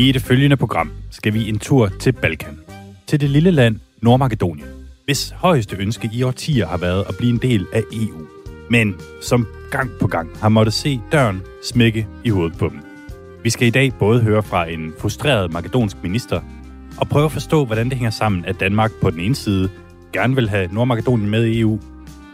[0.00, 2.58] I det følgende program skal vi en tur til Balkan.
[3.06, 4.66] Til det lille land Nordmakedonien,
[5.04, 8.26] hvis højeste ønske i årtier har været at blive en del af EU.
[8.70, 12.78] Men som gang på gang har måttet se døren smække i hovedet på dem.
[13.42, 16.40] Vi skal i dag både høre fra en frustreret makedonsk minister
[17.00, 19.70] og prøve at forstå, hvordan det hænger sammen, at Danmark på den ene side
[20.12, 21.80] gerne vil have Nordmakedonien med i EU,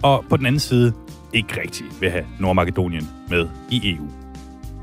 [0.03, 0.93] og på den anden side
[1.33, 4.09] ikke rigtig vil have Nordmakedonien med i EU.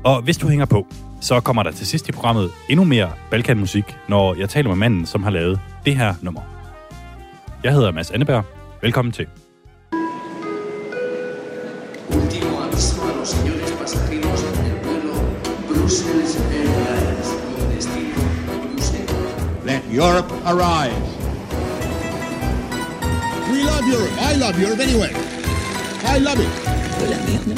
[0.04, 0.86] Og hvis du hænger på,
[1.24, 5.06] så kommer der til sidst i programmet endnu mere Balkanmusik, når jeg taler med manden,
[5.06, 6.40] som har lavet det her nummer.
[7.62, 8.44] Jeg hedder Mads Anneberg.
[8.82, 9.26] Velkommen til.
[12.08, 15.14] Último aviso a los señores pasajeros del vuelo
[15.68, 18.20] Brussels Airlines con destino
[18.62, 19.64] Bruselas.
[19.68, 21.06] Let Europe arise.
[23.50, 24.14] We love Europe.
[24.30, 25.12] I love Europe anyway.
[26.14, 26.52] I love it.
[27.00, 27.54] De la merde.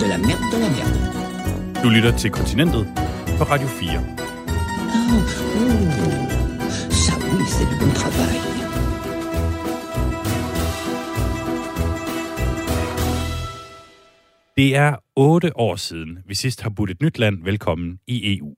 [0.00, 1.09] De la merde, de la merde.
[1.84, 2.86] Du lytter til Kontinentet
[3.38, 3.90] på Radio 4.
[7.04, 8.40] Ça oui, c'est du bon travail.
[14.56, 18.54] Det er otte år siden, vi sidst har budt et nyt land velkommen i EU.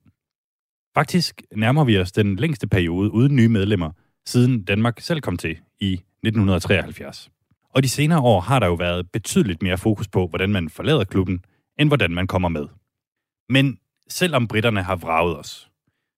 [0.95, 3.91] Faktisk nærmer vi os den længste periode uden nye medlemmer,
[4.25, 7.29] siden Danmark selv kom til i 1973.
[7.75, 11.03] Og de senere år har der jo været betydeligt mere fokus på, hvordan man forlader
[11.03, 11.39] klubben,
[11.79, 12.67] end hvordan man kommer med.
[13.49, 15.69] Men selvom britterne har vraget os,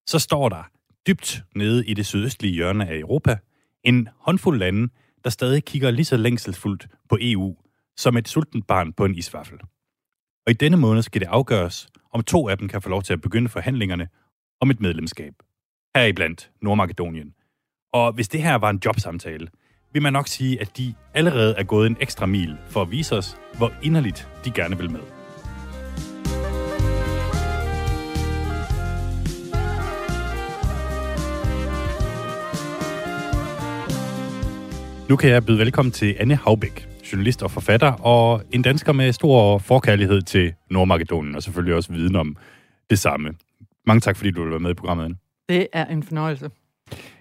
[0.07, 0.63] så står der
[1.07, 3.37] dybt nede i det sydøstlige hjørne af Europa
[3.83, 7.55] en håndfuld lande, der stadig kigger lige så længselsfuldt på EU
[7.97, 9.59] som et sultent barn på en isvaffel.
[10.45, 13.13] Og i denne måned skal det afgøres, om to af dem kan få lov til
[13.13, 14.07] at begynde forhandlingerne
[14.61, 15.33] om et medlemskab.
[15.95, 17.33] Heriblandt Nordmakedonien.
[17.93, 19.47] Og hvis det her var en jobsamtale,
[19.93, 23.15] vil man nok sige, at de allerede er gået en ekstra mil for at vise
[23.15, 25.14] os, hvor inderligt de gerne vil med.
[35.09, 39.11] Nu kan jeg byde velkommen til Anne Haubæk, journalist og forfatter, og en dansker med
[39.13, 42.37] stor forkærlighed til Nordmakedonien, og selvfølgelig også viden om
[42.89, 43.33] det samme.
[43.87, 45.15] Mange tak, fordi du vil være med i programmet, Anne.
[45.49, 46.49] Det er en fornøjelse.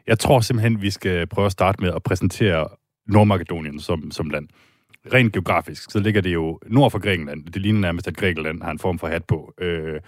[0.06, 2.68] Jeg tror simpelthen, vi skal prøve at starte med at præsentere
[3.06, 4.48] Nordmakedonien som, som land.
[5.12, 7.44] Rent geografisk, så ligger det jo nord for Grækenland.
[7.44, 10.00] Det ligner nærmest, at Grækenland har en form for hat på, øh,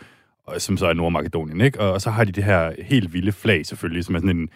[0.47, 1.61] og- som så er Nordmakedonien.
[1.61, 1.81] Ikke?
[1.81, 4.49] Og, og så har de det her helt vilde flag selvfølgelig, som er sådan en,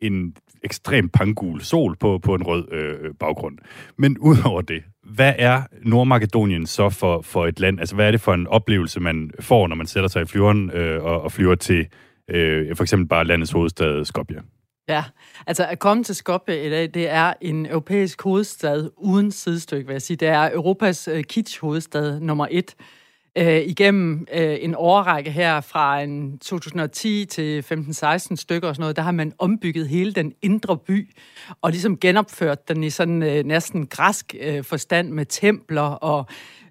[0.00, 0.34] en
[0.64, 3.58] ekstrem pangul sol på, på en rød øh, øh, baggrund.
[3.96, 7.80] Men udover det, hvad er Nordmakedonien så for, for et land?
[7.80, 10.70] Altså, hvad er det for en oplevelse, man får, når man sætter sig i flyveren
[10.70, 11.86] øh, og, og flyver til
[12.30, 14.40] øh, for eksempel bare landets hovedstad Skopje?
[14.88, 15.04] Ja,
[15.46, 19.94] altså at komme til Skopje i dag, det er en europæisk hovedstad uden sidestykke, vil
[19.94, 20.16] jeg sige.
[20.16, 22.74] Det er Europas øh, kitsch-hovedstad nummer et.
[23.40, 28.96] Øh, igennem øh, en årrække her fra en 2010 til 15-16 stykker og sådan noget,
[28.96, 31.14] der har man ombygget hele den indre by,
[31.62, 36.26] og ligesom genopført den i sådan øh, næsten græsk øh, forstand med templer og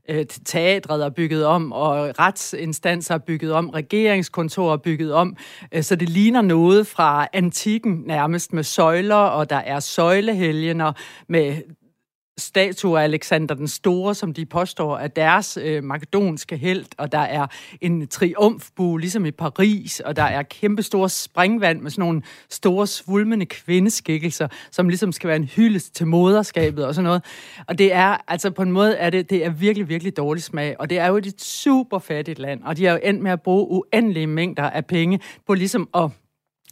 [0.10, 5.38] øh, teatret er bygget om, og retsinstanser er bygget om, regeringskontorer er bygget om,
[5.72, 10.94] øh, så det ligner noget fra antikken nærmest med søjler, og der er søjlehelgener
[11.28, 11.62] med
[12.38, 17.20] statue af Alexander den Store, som de påstår er deres øh, makedonske held, og der
[17.20, 17.48] er
[17.81, 22.88] en triumfbue, ligesom i Paris, og der er kæmpe store springvand med sådan nogle store,
[22.88, 27.25] svulmende kvindeskikkelser, som ligesom skal være en hyldest til moderskabet og sådan noget.
[27.68, 30.75] Og det er, altså på en måde er det, det er virkelig, virkelig dårlig smag,
[30.80, 33.42] og det er jo et super fattigt land, og de har jo endt med at
[33.42, 36.12] bruge uendelige mængder af penge på ligesom at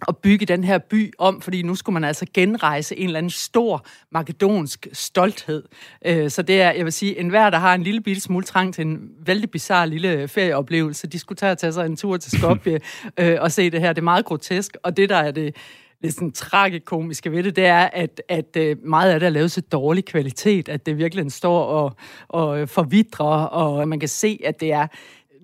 [0.08, 3.30] at bygge den her by om, fordi nu skulle man altså genrejse en eller anden
[3.30, 5.64] stor makedonsk stolthed.
[6.06, 8.74] Øh, Så det er, jeg vil sige, enhver, der har en lille bitte smule trang
[8.74, 12.40] til en vældig bizarre lille ferieoplevelse, de skulle tage og tage sig en tur til
[12.40, 12.80] Skopje
[13.20, 13.94] øh, og se det her.
[13.94, 15.56] Det er meget grotesk, og det, der er det
[16.04, 19.52] det sådan tragikomiske ved det, det er, at, at øh, meget af det er lavet
[19.52, 21.96] så dårlig kvalitet, at det virkelig står og,
[22.28, 24.88] og forvidrer, og man kan se, at det er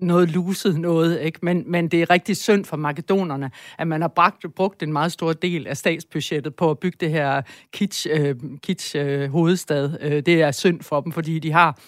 [0.02, 1.38] noget luset noget, ikke?
[1.42, 5.12] Men, men det er rigtig synd for makedonerne, at man har brugt, brugt en meget
[5.12, 9.98] stor del af statsbudgettet på at bygge det her kitsch, øh, kitsch øh, hovedstad.
[10.00, 11.78] Øh, det er synd for dem, fordi de har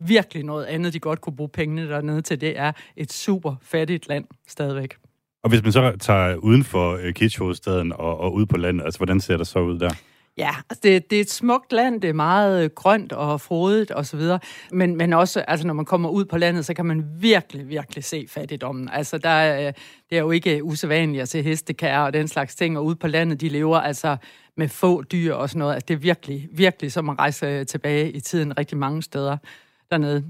[0.00, 2.40] virkelig noget andet, de godt kunne bruge pengene dernede til.
[2.40, 4.96] Det er et super fattigt land stadigvæk.
[5.42, 8.98] Og hvis man så tager uden for øh, Kitsch-hovedstaden og, og ud på landet, altså
[8.98, 9.90] hvordan ser det så ud der?
[10.38, 13.90] Ja, altså det, det er et smukt land, det er meget øh, grønt og frodigt
[13.90, 14.38] og så videre,
[14.72, 18.04] men, men også, altså når man kommer ud på landet, så kan man virkelig, virkelig
[18.04, 18.88] se fattigdommen.
[18.88, 19.72] Altså der er, øh,
[20.10, 22.96] det er jo ikke øh, usædvanligt at se hestekær og den slags ting, og ude
[22.96, 24.16] på landet, de lever altså
[24.56, 25.74] med få dyr og sådan noget.
[25.74, 29.36] Altså det er virkelig, virkelig som at rejse tilbage i tiden rigtig mange steder
[29.90, 30.24] dernede.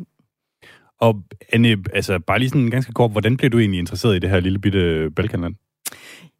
[0.98, 1.22] Og
[1.52, 4.40] Anne, altså bare lige sådan ganske kort, hvordan blev du egentlig interesseret i det her
[4.40, 5.54] lille bitte Balkanland?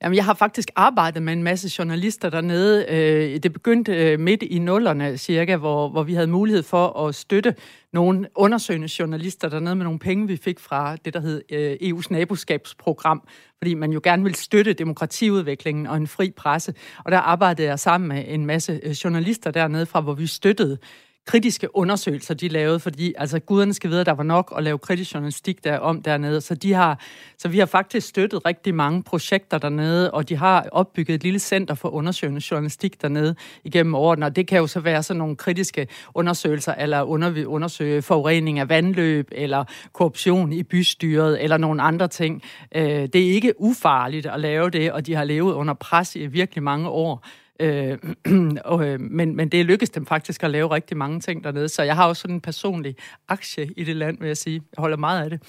[0.03, 2.87] Jamen, jeg har faktisk arbejdet med en masse journalister dernede.
[2.89, 7.15] Øh, det begyndte øh, midt i nullerne cirka, hvor, hvor vi havde mulighed for at
[7.15, 7.55] støtte
[7.93, 12.07] nogle undersøgende journalister dernede med nogle penge, vi fik fra det, der hed øh, EU's
[12.11, 13.23] naboskabsprogram,
[13.59, 16.75] fordi man jo gerne vil støtte demokratiudviklingen og en fri presse.
[17.05, 20.79] Og der arbejdede jeg sammen med en masse journalister dernede fra, hvor vi støttede
[21.27, 24.79] kritiske undersøgelser, de lavede, fordi altså guderne skal vide, at der var nok at lave
[24.79, 26.41] kritisk journalistik der om dernede.
[26.41, 27.01] Så, de har,
[27.39, 31.39] så vi har faktisk støttet rigtig mange projekter dernede, og de har opbygget et lille
[31.39, 33.35] center for undersøgende journalistik dernede
[33.65, 38.03] igennem årene, og det kan jo så være sådan nogle kritiske undersøgelser, eller under, undersøge
[38.03, 42.43] forurening af vandløb, eller korruption i bystyret, eller nogle andre ting.
[42.75, 46.27] Øh, det er ikke ufarligt at lave det, og de har levet under pres i
[46.27, 47.27] virkelig mange år.
[47.61, 47.99] Øh,
[48.65, 51.83] og, øh, men, men det lykkedes dem faktisk at lave rigtig mange ting dernede, så
[51.83, 52.97] jeg har også sådan en personlig
[53.29, 54.63] aktie i det land, vil jeg sige.
[54.77, 55.43] Jeg holder meget af det.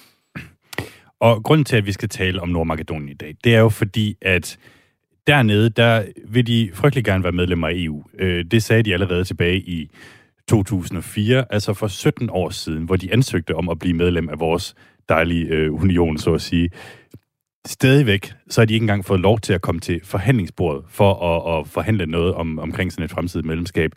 [1.20, 4.18] Og grunden til, at vi skal tale om Nordmakedonien i dag, det er jo fordi,
[4.22, 4.58] at
[5.28, 8.04] dernede, der vil de frygtelig gerne være medlemmer af EU.
[8.20, 9.92] Øh, det sagde de allerede tilbage i
[10.48, 14.76] 2004, altså for 17 år siden, hvor de ansøgte om at blive medlem af vores
[15.10, 16.70] dejlige øh, union, så at sige
[17.68, 21.60] stadigvæk, så har de ikke engang fået lov til at komme til forhandlingsbordet for at,
[21.60, 23.92] at forhandle noget om, omkring sådan et fremtidigt medlemskab.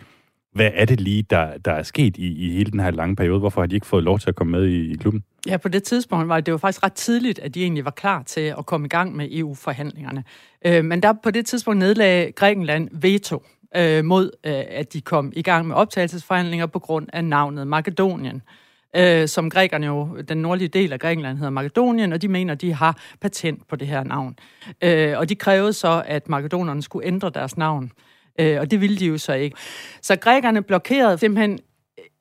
[0.53, 3.39] Hvad er det lige, der, der er sket i, i hele den her lange periode?
[3.39, 5.25] Hvorfor har de ikke fået lov til at komme med i, i klubben?
[5.47, 8.23] Ja, på det tidspunkt var det jo faktisk ret tidligt, at de egentlig var klar
[8.23, 10.25] til at komme i gang med EU-forhandlingerne.
[10.67, 13.43] Øh, men der på det tidspunkt nedlagde Grækenland veto
[13.77, 18.37] øh, mod, øh, at de kom i gang med optagelsesforhandlinger på grund af navnet Makedonien
[18.37, 18.66] øh,
[18.97, 22.73] øh, som grækerne jo, den nordlige del af Grækenland hedder Makedonien, og de mener, de
[22.73, 24.39] har patent på det her navn.
[24.83, 27.93] Øh, og de krævede så, at makedonerne skulle ændre deres navn,
[28.41, 29.57] øh, og det ville de jo så ikke.
[30.03, 31.59] Så grækerne blokerede simpelthen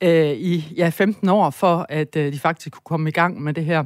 [0.00, 3.54] øh, i ja, 15 år for, at øh, de faktisk kunne komme i gang med
[3.54, 3.84] det her.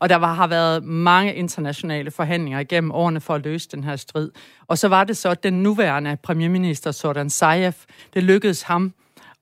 [0.00, 3.96] Og der var, har været mange internationale forhandlinger igennem årene for at løse den her
[3.96, 4.30] strid.
[4.66, 7.72] Og så var det så, at den nuværende premierminister, Sordan Sayev,
[8.14, 8.92] det lykkedes ham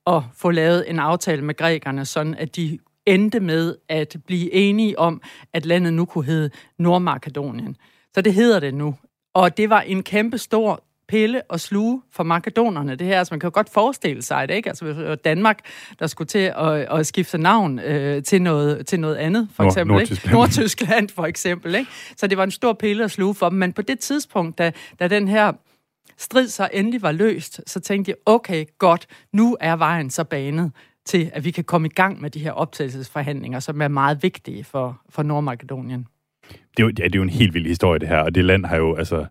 [0.08, 4.98] at få lavet en aftale med grækerne, sådan at de endte med at blive enige
[4.98, 5.22] om,
[5.52, 7.76] at landet nu kunne hedde Nordmakedonien.
[8.14, 8.94] Så det hedder det nu.
[9.34, 12.96] Og det var en kæmpe stor pille og sluge for makedonerne.
[12.96, 14.68] Det her, altså man kan jo godt forestille sig det, ikke?
[14.68, 15.58] Altså var Danmark,
[15.98, 19.72] der skulle til at, at skifte navn øh, til, noget, til noget andet, for Nord,
[19.72, 19.94] eksempel.
[19.94, 20.24] Nordtyskland.
[20.24, 20.34] Ikke?
[20.34, 21.74] Nordtyskland, for eksempel.
[21.74, 21.90] Ikke?
[22.16, 23.58] Så det var en stor pille og sluge for dem.
[23.58, 25.52] Men på det tidspunkt, da, da den her
[26.18, 30.72] strid så endelig var løst, så tænkte jeg, okay, godt, nu er vejen så banet
[31.04, 34.64] til, at vi kan komme i gang med de her optagelsesforhandlinger, som er meget vigtige
[34.64, 36.06] for, for Nordmakedonien.
[36.50, 38.44] Det er, jo, ja, det er jo en helt vild historie, det her, og det
[38.44, 39.26] land har jo, altså,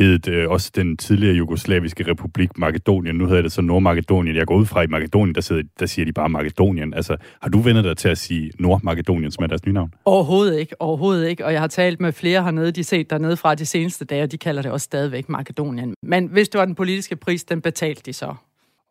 [0.00, 3.16] hed øh, også den tidligere jugoslaviske republik Makedonien.
[3.16, 4.36] Nu hedder det så Nordmakedonien.
[4.36, 6.94] Jeg går ud fra i Makedonien, der, sidder, der siger de bare Makedonien.
[6.94, 9.94] Altså, har du vendt dig til at sige Nordmakedonien, som er deres nye navn?
[10.04, 11.44] Overhovedet ikke, overhovedet ikke.
[11.44, 14.32] Og jeg har talt med flere hernede, de set dernede fra de seneste dage, og
[14.32, 15.94] de kalder det også stadigvæk Makedonien.
[16.02, 18.34] Men hvis det var den politiske pris, den betalte de så.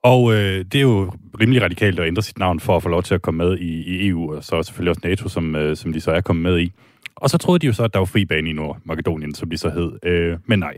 [0.03, 3.03] Og øh, det er jo rimelig radikalt at ændre sit navn for at få lov
[3.03, 5.93] til at komme med i, i EU, og så selvfølgelig også NATO, som, øh, som
[5.93, 6.71] de så er kommet med i.
[7.15, 9.57] Og så troede de jo så, at der var fri bane i Nordmakedonien, som de
[9.57, 9.91] så hed.
[10.03, 10.77] Øh, men nej,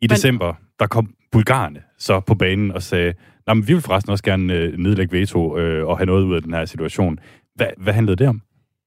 [0.00, 0.10] i Men...
[0.10, 3.14] december, der kom bulgarerne så på banen og sagde,
[3.46, 6.42] at vi vil forresten også gerne øh, nedlægge veto øh, og have noget ud af
[6.42, 7.18] den her situation.
[7.54, 8.42] Hvad, hvad handlede det om?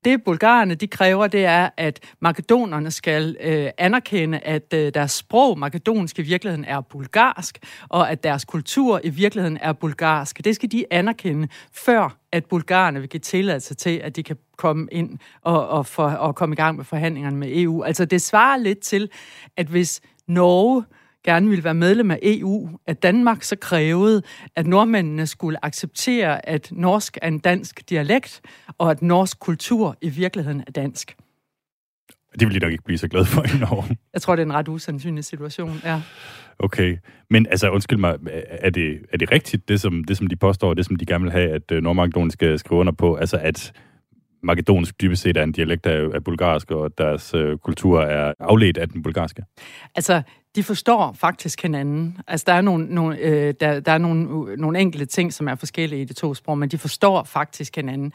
[0.06, 5.60] Det bulgarerne de kræver, det er, at makedonerne skal øh, anerkende, at øh, deres sprog,
[5.60, 7.58] makedonsk i virkeligheden er bulgarsk,
[7.90, 10.46] og at deres kultur i virkeligheden er bulgarsk.
[10.46, 14.88] Det skal de anerkende, før at bulgarerne vil give tilladelse til, at de kan komme
[14.92, 17.84] ind og, og, for, og komme i gang med forhandlingerne med EU.
[17.84, 19.10] Altså det svarer lidt til,
[19.58, 20.84] at hvis Norge
[21.24, 24.22] gerne ville være medlem af EU, at Danmark så krævede,
[24.56, 28.42] at nordmændene skulle acceptere, at norsk er en dansk dialekt,
[28.78, 31.16] og at norsk kultur i virkeligheden er dansk.
[32.40, 33.98] Det vil de nok ikke blive så glade for i Norge.
[34.14, 36.02] Jeg tror, det er en ret usandsynlig situation, ja.
[36.60, 36.98] Okay,
[37.30, 38.18] men altså undskyld mig,
[38.50, 41.24] er det, er det rigtigt, det som, det som de påstår, det som de gerne
[41.24, 43.74] vil have, at øh, Nordmakedonien skal skrive under på, altså at
[44.44, 48.78] makedonsk dybest set er en dialekt af, af bulgarsk, og deres øh, kultur er afledt
[48.78, 49.44] af den bulgarske?
[49.96, 50.22] Altså,
[50.56, 52.18] de forstår faktisk hinanden.
[52.28, 55.48] Altså, der er nogle, nogle, øh, der, der er nogle, øh, nogle enkelte ting, som
[55.48, 58.14] er forskellige i de to sprog, men de forstår faktisk hinanden.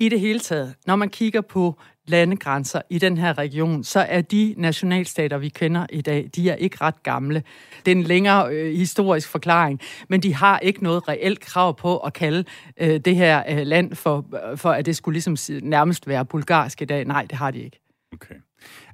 [0.00, 4.20] I det hele taget, når man kigger på landegrænser i den her region, så er
[4.20, 7.42] de nationalstater, vi kender i dag, de er ikke ret gamle.
[7.86, 11.98] Det er en længere øh, historisk forklaring, men de har ikke noget reelt krav på
[11.98, 12.44] at kalde
[12.80, 16.82] øh, det her øh, land for, øh, for, at det skulle ligesom nærmest være bulgarsk
[16.82, 17.04] i dag.
[17.04, 17.83] Nej, det har de ikke.
[18.14, 18.34] Okay.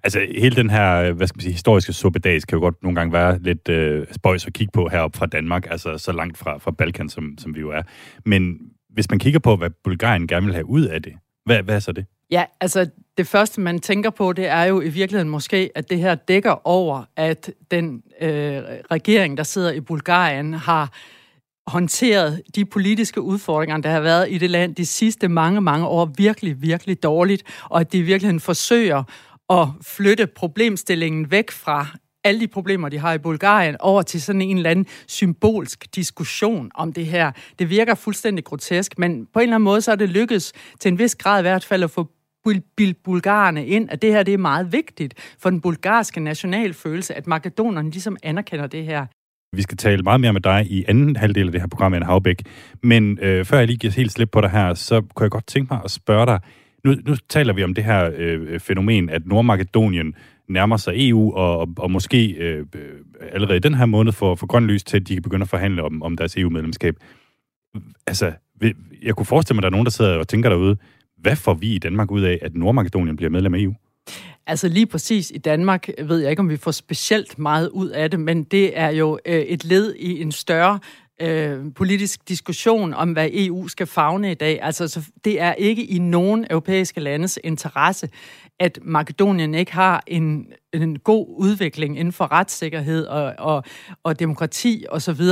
[0.03, 2.97] Altså, hele den her, øh, hvad skal man sige, historiske suppedags kan jo godt nogle
[2.97, 6.59] gange være lidt øh, spøjs at kigge på heroppe fra Danmark, altså så langt fra,
[6.59, 7.83] fra Balkan, som, som vi jo er.
[8.27, 8.59] Men
[8.91, 11.13] hvis man kigger på, hvad Bulgarien gerne vil have ud af det,
[11.45, 12.07] hvad, hvad er så det?
[12.31, 15.99] Ja, altså det første, man tænker på, det er jo i virkeligheden måske, at det
[15.99, 20.93] her dækker over, at den øh, regering, der sidder i Bulgarien, har
[21.71, 26.13] håndteret de politiske udfordringer, der har været i det land de sidste mange, mange år
[26.17, 29.03] virkelig, virkelig dårligt, og at de i virkeligheden forsøger
[29.51, 31.87] at flytte problemstillingen væk fra
[32.25, 36.71] alle de problemer, de har i Bulgarien, over til sådan en eller anden symbolsk diskussion
[36.75, 37.33] om det her.
[37.59, 40.89] Det virker fuldstændig grotesk, men på en eller anden måde så er det lykkedes til
[40.89, 42.07] en vis grad i hvert fald at få
[42.77, 47.27] bilde bulgarerne ind, at det her det er meget vigtigt for den bulgarske nationalfølelse, at
[47.27, 49.07] makedonerne ligesom anerkender det her.
[49.53, 52.07] Vi skal tale meget mere med dig i anden halvdel af det her program, Anne
[52.07, 52.43] Havbæk.
[52.83, 55.47] Men øh, før jeg lige giver helt slip på dig her, så kunne jeg godt
[55.47, 56.41] tænke mig at spørge dig.
[56.85, 60.15] Nu, nu taler vi om det her øh, fænomen, at Nordmakedonien
[60.49, 62.67] nærmer sig EU, og, og, og måske øh,
[63.33, 65.83] allerede den her måned får, for grøn lys til, at de kan begynde at forhandle
[65.83, 66.95] om, om deres EU-medlemskab.
[68.07, 68.33] Altså,
[69.03, 70.77] jeg kunne forestille mig, at der er nogen, der sidder og tænker derude,
[71.19, 73.75] hvad får vi i Danmark ud af, at Nordmakedonien bliver medlem af EU?
[74.47, 78.11] Altså lige præcis i Danmark ved jeg ikke, om vi får specielt meget ud af
[78.11, 80.79] det, men det er jo øh, et led i en større
[81.21, 84.63] øh, politisk diskussion om, hvad EU skal fagne i dag.
[84.63, 88.09] Altså, så det er ikke i nogen europæiske landes interesse,
[88.59, 93.65] at Makedonien ikke har en, en god udvikling inden for retssikkerhed og, og,
[94.03, 95.25] og demokrati osv.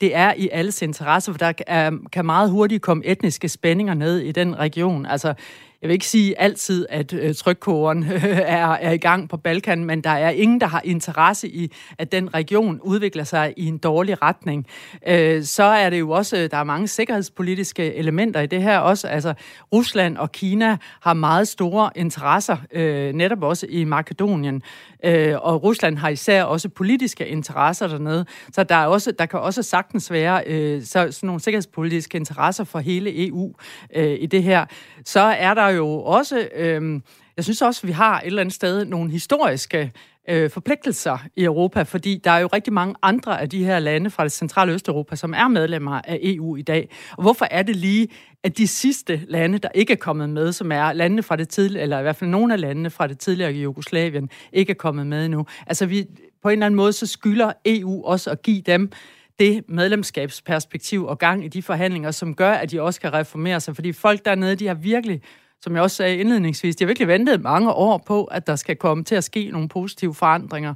[0.00, 4.18] Det er i alles interesse, for der er, kan meget hurtigt komme etniske spændinger ned
[4.18, 5.06] i den region.
[5.06, 5.34] Altså,
[5.82, 8.02] jeg vil ikke sige altid, at øh, trykkogeren
[8.58, 12.12] er, er i gang på Balkan, men der er ingen, der har interesse i, at
[12.12, 14.66] den region udvikler sig i en dårlig retning.
[15.08, 18.78] Øh, så er det jo også, øh, der er mange sikkerhedspolitiske elementer i det her
[18.78, 19.08] også.
[19.08, 19.34] Altså,
[19.72, 24.62] Rusland og Kina har meget store interesser, øh, netop også i Makedonien.
[25.04, 28.26] Øh, og Rusland har især også politiske interesser dernede.
[28.52, 32.64] Så der, er også, der kan også sagtens være øh, så, sådan nogle sikkerhedspolitiske interesser
[32.64, 33.54] for hele EU
[33.96, 34.66] øh, i det her.
[35.04, 37.00] Så er der jo også, øh,
[37.36, 39.92] jeg synes også, vi har et eller andet sted nogle historiske
[40.28, 44.10] øh, forpligtelser i Europa, fordi der er jo rigtig mange andre af de her lande
[44.10, 46.88] fra det centrale Østeuropa, som er medlemmer af EU i dag.
[47.16, 48.08] Og hvorfor er det lige,
[48.44, 51.82] at de sidste lande, der ikke er kommet med, som er landene fra det tidligere,
[51.82, 55.24] eller i hvert fald nogle af landene fra det tidligere Jugoslavien, ikke er kommet med
[55.24, 55.46] endnu.
[55.66, 56.06] Altså vi,
[56.42, 58.92] på en eller anden måde, så skylder EU også at give dem
[59.38, 63.74] det medlemskabsperspektiv og gang i de forhandlinger, som gør, at de også kan reformere sig.
[63.74, 65.22] Fordi folk dernede, de har virkelig
[65.62, 68.76] som jeg også sagde indledningsvis, de har virkelig ventet mange år på, at der skal
[68.76, 70.74] komme til at ske nogle positive forandringer.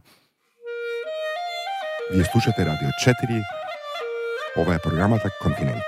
[2.12, 3.44] Vi slušate Radio 4.
[4.56, 5.82] Ova programmet programata Kontinent.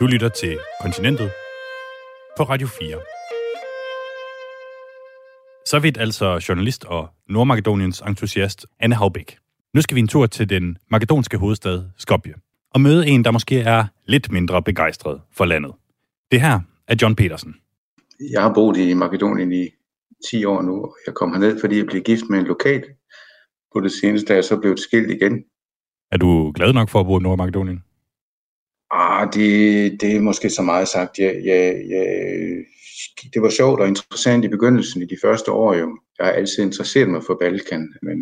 [0.00, 1.30] Du lytter til Kontinentet
[2.36, 3.00] på Radio 4.
[5.66, 9.38] Så vidt altså journalist og Nordmakedoniens entusiast Anne Havbæk.
[9.74, 12.34] Nu skal vi en tur til den makedonske hovedstad Skopje
[12.74, 15.72] og møde en, der måske er lidt mindre begejstret for landet.
[16.30, 17.54] Det her er John Petersen.
[18.32, 19.68] Jeg har boet i Makedonien i
[20.30, 22.84] 10 år nu, og jeg kom herned, fordi jeg blev gift med en lokal.
[23.72, 25.44] På det seneste, da jeg så blev skilt igen.
[26.12, 27.80] Er du glad nok for at bo i Nordmakedonien?
[28.90, 31.18] Ah, det, det er måske så meget sagt.
[31.18, 32.04] Jeg, jeg, jeg,
[33.34, 35.98] det var sjovt og interessant i begyndelsen i de første år jo.
[36.18, 38.18] Jeg har altid interesseret mig for Balkan, men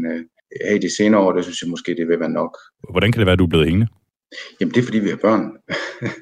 [0.65, 2.59] her i de senere år, der synes jeg måske, det vil være nok.
[2.91, 3.89] Hvordan kan det være, at du er blevet hængende?
[4.61, 5.53] Jamen det er fordi vi har børn.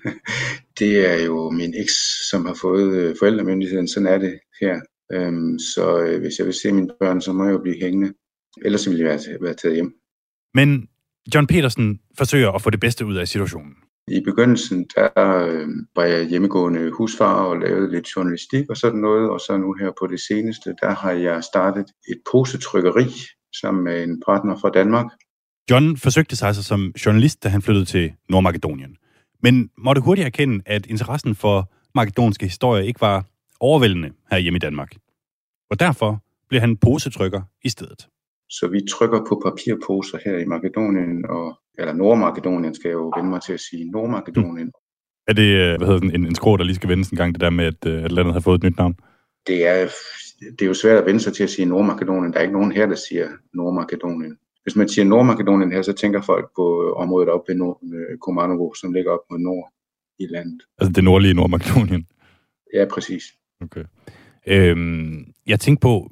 [0.79, 3.89] det er jo min eks, som har fået øh, forældremyndigheden.
[3.89, 4.81] Sådan er det her.
[5.13, 8.13] Øhm, så øh, hvis jeg vil se mine børn, så må jeg jo blive hængende.
[8.65, 9.95] Ellers ville jeg være, være taget hjem.
[10.55, 10.89] Men
[11.35, 13.75] John Petersen forsøger at få det bedste ud af situationen.
[14.09, 15.11] I begyndelsen, der
[15.47, 19.73] øh, var jeg hjemmegående husfar og lavede lidt journalistik og sådan noget, og så nu
[19.73, 23.07] her på det seneste, der har jeg startet et posetrykkeri
[23.61, 25.07] sammen med en partner fra Danmark.
[25.71, 28.97] John forsøgte sig altså som journalist, da han flyttede til Nordmakedonien
[29.43, 33.25] men måtte hurtigt erkende, at interessen for makedonske historier ikke var
[33.61, 34.93] overvældende her hjemme i Danmark.
[35.71, 38.09] Og derfor blev han posetrykker i stedet.
[38.51, 43.31] Så vi trykker på papirposer her i Makedonien, og, eller Nordmakedonien skal jeg jo vende
[43.31, 44.67] mig til at sige, Nordmakedonien.
[44.67, 45.29] Mm.
[45.29, 47.35] Er det øh, hvad hedder den, en, en skrå, der lige skal vendes en gang,
[47.35, 48.95] det der med, at, øh, at landet har fået et nyt navn?
[49.47, 49.89] Det er,
[50.51, 52.33] det er jo svært at vende sig til at sige Nordmakedonien.
[52.33, 54.37] Der er ikke nogen her, der siger Nordmakedonien.
[54.67, 57.81] Hvis man siger Nordmakedonien her, så tænker folk på området op ved Nord,
[58.21, 59.73] Komanovo, som ligger op mod nord
[60.19, 60.63] i landet.
[60.79, 62.07] Altså det nordlige Nordmakedonien?
[62.75, 63.23] Ja, præcis.
[63.61, 63.85] Okay.
[64.47, 66.11] Øhm, jeg tænkte på,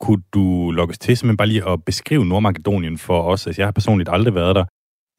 [0.00, 3.46] kunne du lukkes til simpelthen bare lige at beskrive Nordmakedonien for os?
[3.46, 4.64] Altså jeg har personligt aldrig været der.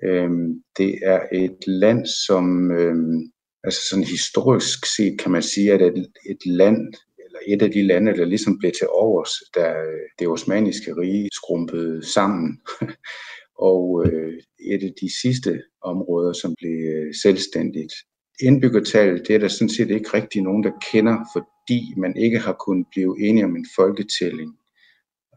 [0.04, 3.32] Øhm, det er et land, som øhm,
[3.64, 6.94] altså sådan historisk set kan man sige, at et, et land,
[7.48, 12.06] et af de lande, der ligesom blev til overs, da øh, det osmaniske rige skrumpede
[12.14, 12.62] sammen.
[13.70, 17.94] og øh, et af de sidste områder, som blev øh, selvstændigt.
[18.42, 22.56] Indbyggertallet, det er der sådan set ikke rigtig nogen, der kender, fordi man ikke har
[22.66, 24.52] kunnet blive enige om en folketælling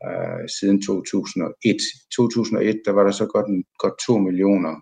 [0.07, 1.55] øh, siden 2001.
[1.65, 1.75] I
[2.17, 4.75] 2001 der var der så godt, en, godt 2 millioner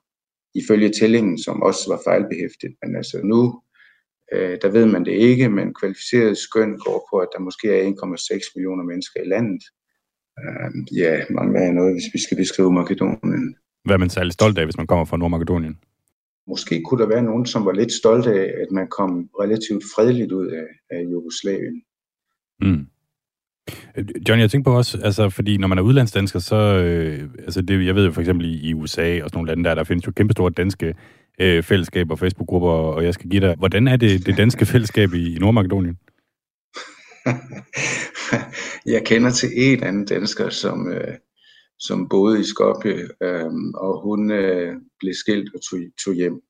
[0.54, 2.70] ifølge tællingen, som også var fejlbehæftet.
[2.82, 3.62] Men altså nu,
[4.32, 7.90] øh, der ved man det ikke, men kvalificeret skøn går på, at der måske er
[7.90, 9.62] 1,6 millioner mennesker i landet.
[10.40, 13.56] Øh, ja, mangler jeg noget, hvis vi skal beskrive Makedonien.
[13.84, 15.78] Hvad er man særlig stolt af, hvis man kommer fra Nordmakedonien?
[16.48, 20.32] Måske kunne der være nogen, som var lidt stolte af, at man kom relativt fredeligt
[20.32, 21.82] ud af, af Jugoslavien.
[22.62, 22.86] Mm.
[24.28, 27.86] John, jeg tænker på også, altså, fordi når man er udlandsdansker, så, øh, altså det,
[27.86, 30.06] jeg ved jo for eksempel i, i USA og sådan nogle lande der, der findes
[30.06, 30.94] jo kæmpestore danske
[31.40, 35.36] øh, fællesskaber, Facebook-grupper, og jeg skal give dig, hvordan er det, det danske fællesskab i,
[35.36, 35.98] i Nordmakedonien?
[38.94, 41.14] jeg kender til en anden dansker, som, øh,
[41.78, 46.40] som boede i Skopje, øh, og hun øh, blev skilt og tog, tog hjem.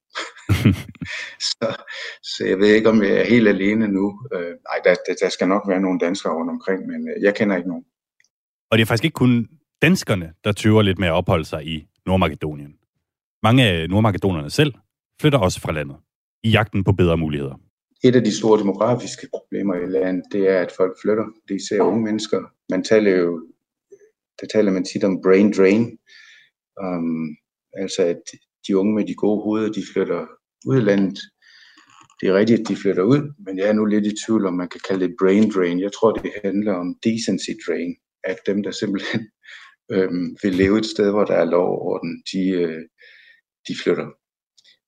[1.51, 1.77] så,
[2.23, 4.21] så jeg ved ikke, om jeg er helt alene nu.
[4.35, 7.57] Øh, nej, der, der skal nok være nogle danskere rundt omkring, men øh, jeg kender
[7.57, 7.85] ikke nogen.
[8.71, 9.49] Og det er faktisk ikke kun
[9.83, 12.75] danskerne, der tøver lidt med at opholde sig i Nordmakedonien.
[13.43, 14.75] Mange af nordmakedonerne selv
[15.21, 15.97] flytter også fra landet
[16.45, 17.55] i jagten på bedre muligheder.
[18.05, 21.25] Et af de store demografiske problemer i landet, det er, at folk flytter.
[21.25, 22.41] Det er især unge mennesker.
[22.71, 23.47] Man taler jo,
[24.41, 25.99] der taler man tit om brain drain.
[26.83, 27.37] Um,
[27.73, 28.23] altså at
[28.69, 30.27] de unge med de gode hoveder, de flytter
[30.67, 31.19] ud af landet.
[32.21, 34.55] Det er rigtigt, at de flytter ud, men jeg er nu lidt i tvivl om,
[34.55, 35.81] man kan kalde det brain drain.
[35.81, 39.21] Jeg tror, det handler om decency drain, at dem, der simpelthen
[39.93, 42.83] øhm, vil leve et sted, hvor der er lov og orden, de, øh,
[43.69, 44.09] de flytter.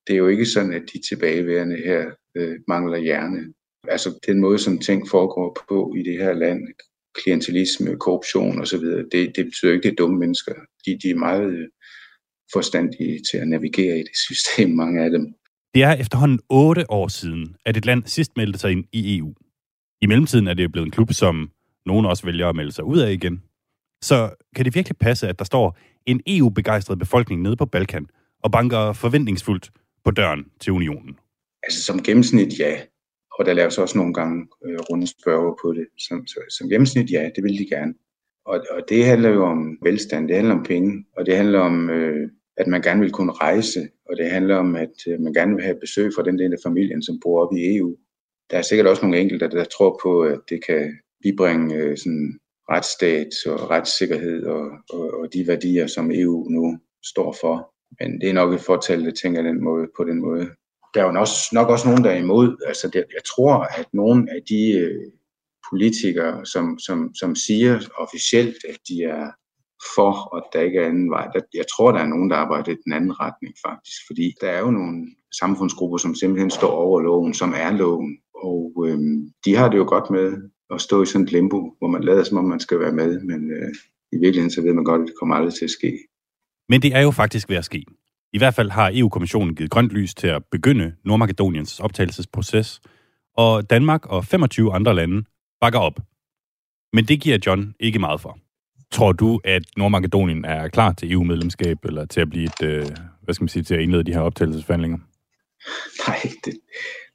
[0.07, 3.53] Det er jo ikke sådan, at de tilbageværende her øh, mangler hjerne.
[3.89, 6.69] Altså den måde, som ting foregår på i det her land,
[7.15, 10.55] klientelisme, korruption osv., det, det betyder ikke, at det er dumme mennesker.
[10.87, 11.69] De, de er meget øh,
[12.53, 15.35] forstandige til at navigere i det system, mange af dem.
[15.75, 19.35] Det er efterhånden otte år siden, at et land sidst meldte sig ind i EU.
[20.03, 21.51] I mellemtiden er det blevet en klub, som
[21.87, 23.43] nogen også vælger at melde sig ud af igen.
[24.03, 28.07] Så kan det virkelig passe, at der står en EU-begejstret befolkning nede på Balkan
[28.43, 29.71] og banker forventningsfuldt
[30.05, 31.19] på døren til unionen?
[31.63, 32.81] Altså som gennemsnit ja,
[33.39, 35.87] og der laves også nogle gange øh, runde spørge på det.
[35.99, 36.27] Som,
[36.59, 37.95] som gennemsnit ja, det vil de gerne.
[38.45, 41.91] Og, og det handler jo om velstand, det handler om penge, og det handler om,
[41.91, 45.55] øh, at man gerne vil kunne rejse, og det handler om, at øh, man gerne
[45.55, 47.97] vil have besøg fra den del af familien, som bor oppe i EU.
[48.51, 52.39] Der er sikkert også nogle enkelte, der tror på, at det kan bibringe øh, sådan
[52.71, 57.72] retsstat og retssikkerhed og, og, og de værdier, som EU nu står for.
[58.01, 60.51] Men det er nok et fortal, der tænker den måde, på den måde.
[60.95, 62.57] Der er jo nok også, nok også nogen, der er imod.
[62.67, 65.11] Altså, det, jeg tror, at nogle af de øh,
[65.71, 69.31] politikere, som, som, som siger officielt, at de er
[69.97, 71.29] for, at der ikke er anden vej.
[71.55, 74.61] Jeg tror, der er nogen, der arbejder i den anden retning faktisk, fordi der er
[74.61, 75.07] jo nogle
[75.41, 79.85] samfundsgrupper, som simpelthen står over loven, som er loven, og øhm, de har det jo
[79.89, 82.81] godt med at stå i sådan et limbo, hvor man lader som om man skal
[82.81, 83.75] være med, men øh,
[84.13, 85.99] i virkeligheden så ved man godt, at det kommer aldrig til at ske.
[86.73, 87.85] Men det er jo faktisk ved at ske.
[88.33, 92.81] I hvert fald har EU-kommissionen givet grønt lys til at begynde Nordmakedoniens optagelsesproces,
[93.37, 95.25] og Danmark og 25 andre lande
[95.61, 96.01] bakker op.
[96.93, 98.39] Men det giver John ikke meget for.
[98.91, 102.87] Tror du, at Nordmakedonien er klar til EU-medlemskab, eller til at blive et, øh,
[103.23, 104.99] hvad skal man sige, til at indlede de her optagelsesforhandlinger?
[106.09, 106.55] Nej, det,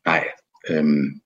[0.05, 0.27] nej.
[0.69, 1.21] Øhm,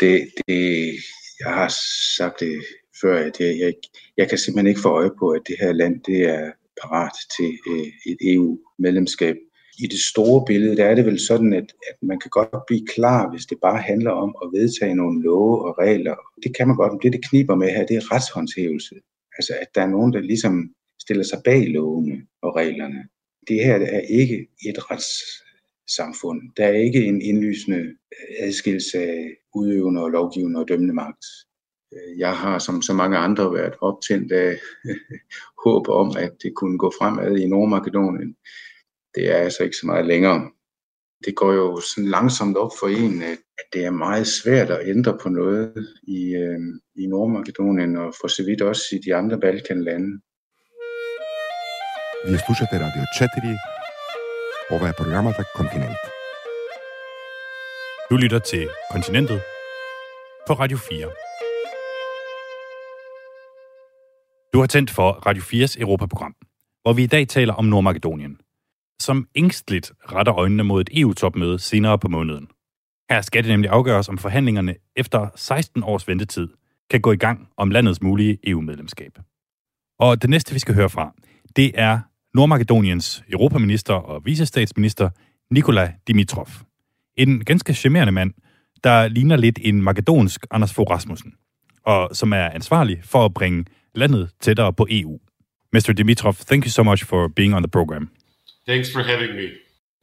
[0.00, 0.92] det, det,
[1.40, 1.74] jeg har
[2.16, 2.62] sagt det
[3.00, 3.72] før, at jeg, jeg,
[4.16, 7.50] jeg kan simpelthen ikke få øje på, at det her land det er parat til
[7.70, 9.36] øh, et EU-medlemskab
[9.78, 12.86] i det store billede, der er det vel sådan, at, at man kan godt blive
[12.86, 16.16] klar, hvis det bare handler om at vedtage nogle love og regler.
[16.42, 18.94] Det kan man godt, men det, det kniber med her, det er retshåndhævelse.
[19.38, 23.00] Altså, at der er nogen, der ligesom stiller sig bag lovene og reglerne.
[23.48, 26.40] Det her er ikke et retssamfund.
[26.56, 27.84] Der er ikke en indlysende
[28.38, 31.24] adskillelse af udøvende og lovgivende og dømmende magt.
[32.18, 34.58] Jeg har som så mange andre været optændt af
[35.64, 38.36] håb om, at det kunne gå fremad i Nordmakedonien
[39.14, 40.50] det er altså ikke så meget længere.
[41.24, 43.38] Det går jo sådan langsomt op for en, at
[43.72, 46.60] det er meget svært at ændre på noget i, øh,
[47.02, 50.10] i Nordmakedonien og for så vidt også i de andre Balkanlande.
[52.30, 53.02] Vi slušate Radio
[53.42, 53.58] 4.
[54.70, 56.02] Ovo je programata Kontinent.
[58.10, 59.40] Du lytter til Kontinentet
[60.46, 61.27] på Radio 4.
[64.52, 66.34] Du har tændt for Radio 4's Europaprogram,
[66.82, 68.40] hvor vi i dag taler om Nordmakedonien–
[69.00, 72.48] som ængstligt retter øjnene mod et EU-topmøde senere på måneden.
[73.10, 76.48] Her skal det nemlig afgøres, om forhandlingerne efter 16 års ventetid
[76.90, 79.18] kan gå i gang om landets mulige EU-medlemskab.
[79.98, 81.14] Og det næste, vi skal høre fra,
[81.56, 82.00] det er
[82.34, 85.10] Nordmakedoniens europaminister og visestatsminister
[85.50, 86.48] Nikola Dimitrov.
[87.16, 88.32] En ganske charmerende mand,
[88.84, 91.34] der ligner lidt en makedonsk Anders Fogh Rasmussen,
[91.84, 95.18] og som er ansvarlig for at bringe landet tættere på EU.
[95.72, 95.92] Mr.
[95.92, 98.10] Dimitrov, thank you so much for being on the program.
[98.66, 99.48] Thanks for having me.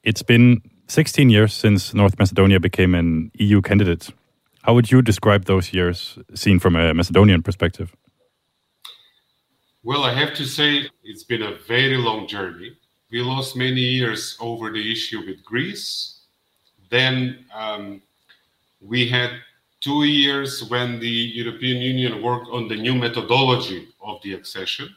[0.03, 4.13] It's been 16 years since North Macedonia became an EU candidate.
[4.61, 7.95] How would you describe those years seen from a Macedonian perspective?
[9.83, 12.75] Well, I have to say it's been a very long journey.
[13.11, 16.21] We lost many years over the issue with Greece.
[16.89, 18.01] Then um,
[18.81, 19.29] we had
[19.85, 24.87] two years when the European Union worked on the new methodology of the accession.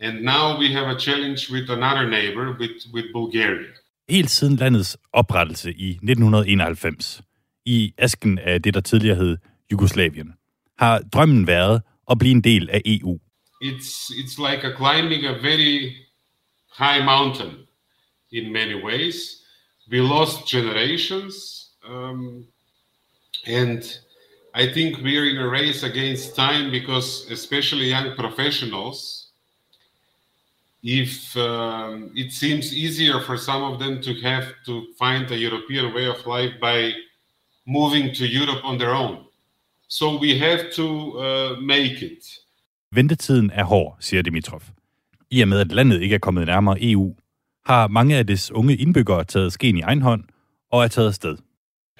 [0.00, 3.72] And now we have a challenge with another neighbor, with, with Bulgaria.
[4.08, 7.22] Helt siden landets oprettelse i 1991,
[7.64, 9.36] i asken af det, der tidligere hed
[9.72, 10.34] Jugoslavien,
[10.78, 13.18] har drømmen været at blive en del af EU.
[13.64, 15.96] It's, it's like a climbing a very
[16.78, 17.52] high mountain
[18.32, 19.16] in many ways.
[19.90, 21.34] We lost generations,
[21.90, 22.46] um,
[23.48, 23.82] and
[24.54, 29.28] I think we are in a race against time because, especially young professionals,
[30.82, 35.94] if um, it seems easier for some of them to have to find a European
[35.94, 36.92] way of life by
[37.66, 39.24] moving to Europe on their own.
[39.88, 42.24] So we have to uh, make it.
[42.92, 44.62] Ventetiden er hård, siger Dimitrov.
[45.30, 47.16] I og med, at landet ikke er kommet nærmere EU,
[47.66, 50.24] har mange af dets unge indbyggere taget skeen i egen hånd
[50.70, 51.36] og er taget afsted.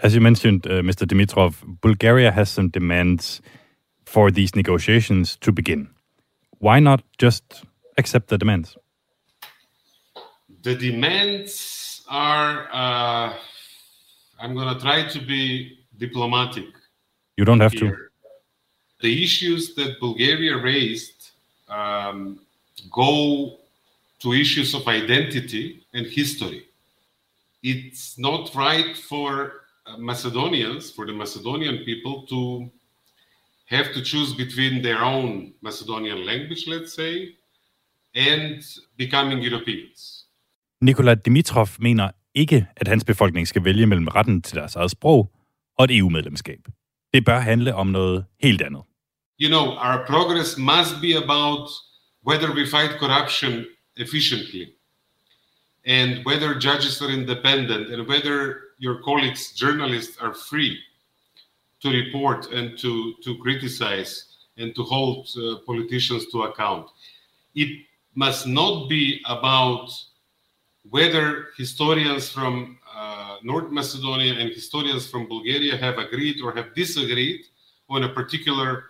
[0.00, 1.06] As you mentioned, uh, Mr.
[1.06, 3.40] Dimitrov, Bulgaria has some demands
[4.06, 5.90] for these negotiations to begin.
[6.58, 7.64] Why not just
[7.96, 8.76] accept the demands?
[10.62, 13.34] The demands are, uh,
[14.40, 16.66] I'm going to try to be diplomatic
[17.37, 17.96] You don't have to.
[19.00, 21.30] The issues that Bulgaria raised
[21.68, 22.40] um,
[22.90, 23.58] go
[24.20, 26.64] to issues of identity and history.
[27.62, 29.52] It's not right for
[29.98, 32.70] Macedonians, for the Macedonian people, to
[33.66, 37.14] have to choose between their own Macedonian language, let's say,
[38.14, 38.62] and
[38.96, 40.24] becoming Europeans.
[40.81, 45.33] Nikola Dimitrov mener ikke, at hans befolkning skal vælge mellem retten til deres eget sprog
[45.79, 46.61] og et EU-medlemskab.
[47.14, 48.83] Det bør handle om noget helt andet.
[49.38, 51.70] you know, our progress must be about
[52.24, 54.74] whether we fight corruption efficiently
[55.87, 60.79] and whether judges are independent and whether your colleagues, journalists, are free
[61.83, 64.25] to report and to, to criticize
[64.57, 66.87] and to hold uh, politicians to account.
[67.55, 69.91] It must not be about
[70.91, 77.41] whether historians from uh, North Macedonia and historians from Bulgaria have agreed or have disagreed
[77.88, 78.85] on a particular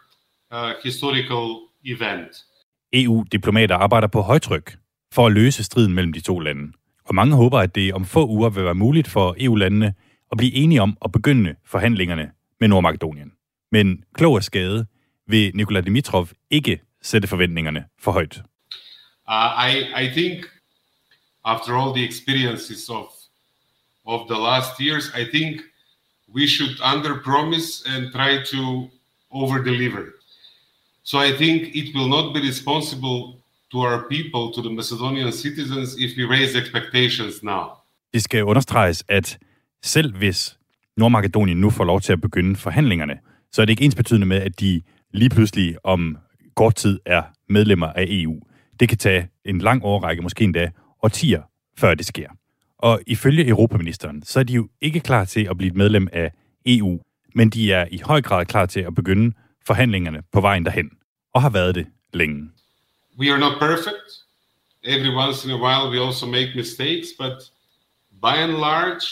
[0.51, 2.44] uh, historical event.
[2.92, 4.77] EU-diplomater arbejder på højtryk
[5.14, 6.72] for at løse striden mellem de to lande.
[7.08, 9.94] Og mange håber, at det om få uger vil være muligt for EU-landene
[10.32, 13.32] at blive enige om at begynde forhandlingerne med Nordmakedonien.
[13.72, 14.86] Men klog af skade
[15.26, 18.42] vil Nikola Dimitrov ikke sætte forventningerne for højt.
[19.28, 20.46] Uh, I, I think
[21.44, 23.06] after all the experiences of
[24.04, 25.60] of the last years, I think
[26.34, 28.90] we should under promise and try to
[29.30, 30.04] over deliver.
[31.04, 33.38] So I think it will not be responsible
[33.72, 37.64] to our people, to the Macedonian citizens, if we raise expectations now.
[38.12, 39.38] Det skal understreges, at
[39.83, 40.59] selv hvis
[40.96, 43.18] Nordmakedonien nu får lov til at begynde forhandlingerne,
[43.52, 44.83] så er det ikke ensbetydende med, at de
[45.14, 46.18] lige pludselig om
[46.57, 48.40] kort tid er medlemmer af EU.
[48.81, 50.70] Det kan tage en lang årrække, måske endda
[51.02, 51.42] årtier,
[51.78, 52.28] før det sker.
[52.78, 56.33] Og ifølge Europaministeren, så er de jo ikke klar til at blive et medlem af
[56.66, 57.00] EU,
[57.35, 59.33] men de er i høj grad klar til at begynde
[59.66, 60.90] forhandlingerne på vejen derhen,
[61.35, 62.48] og har været det længe.
[63.18, 64.09] We are not perfect.
[64.85, 67.50] Every once in a while, we also make mistakes, but
[68.20, 69.07] by and large,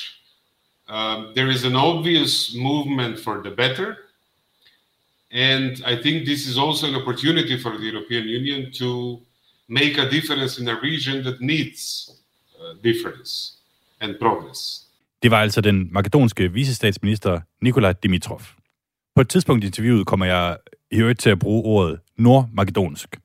[0.89, 3.97] um, there is an obvious movement for the better.
[5.33, 9.21] And I think this is also an opportunity for the European Union to
[9.69, 12.11] make a difference in a region that needs
[12.61, 13.53] uh, difference
[14.01, 14.83] and progress.
[15.23, 18.43] Det var altså den makedonske visestatsminister Nikola Dimitrov.
[19.15, 20.57] På et tidspunkt i interviewet kommer jeg
[20.91, 23.17] i øvrigt til at bruge ordet nordmakedonsk.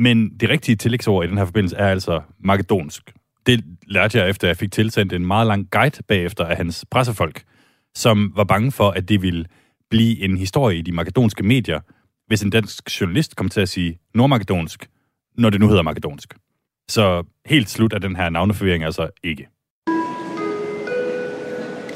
[0.00, 3.12] Men det rigtige tillægsord i den her forbindelse er altså makedonsk.
[3.46, 6.84] Det lærte jeg efter, at jeg fik tilsendt en meget lang guide bagefter af hans
[6.90, 7.42] pressefolk,
[7.94, 9.44] som var bange for, at det ville
[9.90, 11.80] blive en historie i de makedonske medier,
[12.26, 14.88] hvis en dansk journalist kom til at sige nordmakedonsk,
[15.38, 16.34] når det nu hedder makedonsk.
[16.88, 19.48] Så helt slut er den her navneforvirring altså ikke.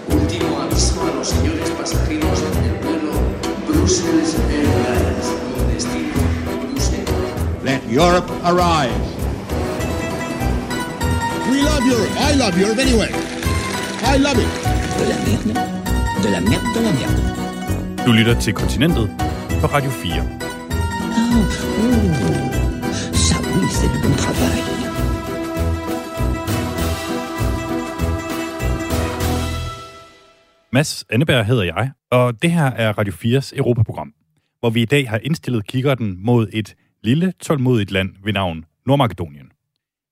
[0.08, 3.12] Último aviso a los señores pasajeros del vuelo
[3.66, 5.03] Brussels Airlines.
[7.74, 9.06] Let Europe arise.
[11.50, 12.12] We love Europe.
[12.28, 13.10] I love Europe anyway.
[14.12, 14.50] I love it.
[14.98, 15.52] De la merde,
[16.22, 17.20] De la merde de la merde.
[18.06, 19.10] Du lytter til Kontinentet
[19.60, 20.22] på Radio 4.
[20.22, 21.44] Oh,
[23.12, 24.62] ça oui, c'est du bon travail.
[30.72, 34.12] Mads Anneberg hedder jeg, og det her er Radio 4's Europaprogram,
[34.60, 39.50] hvor vi i dag har indstillet kikkerten mod et lille, tålmodigt land ved navn Nordmakedonien.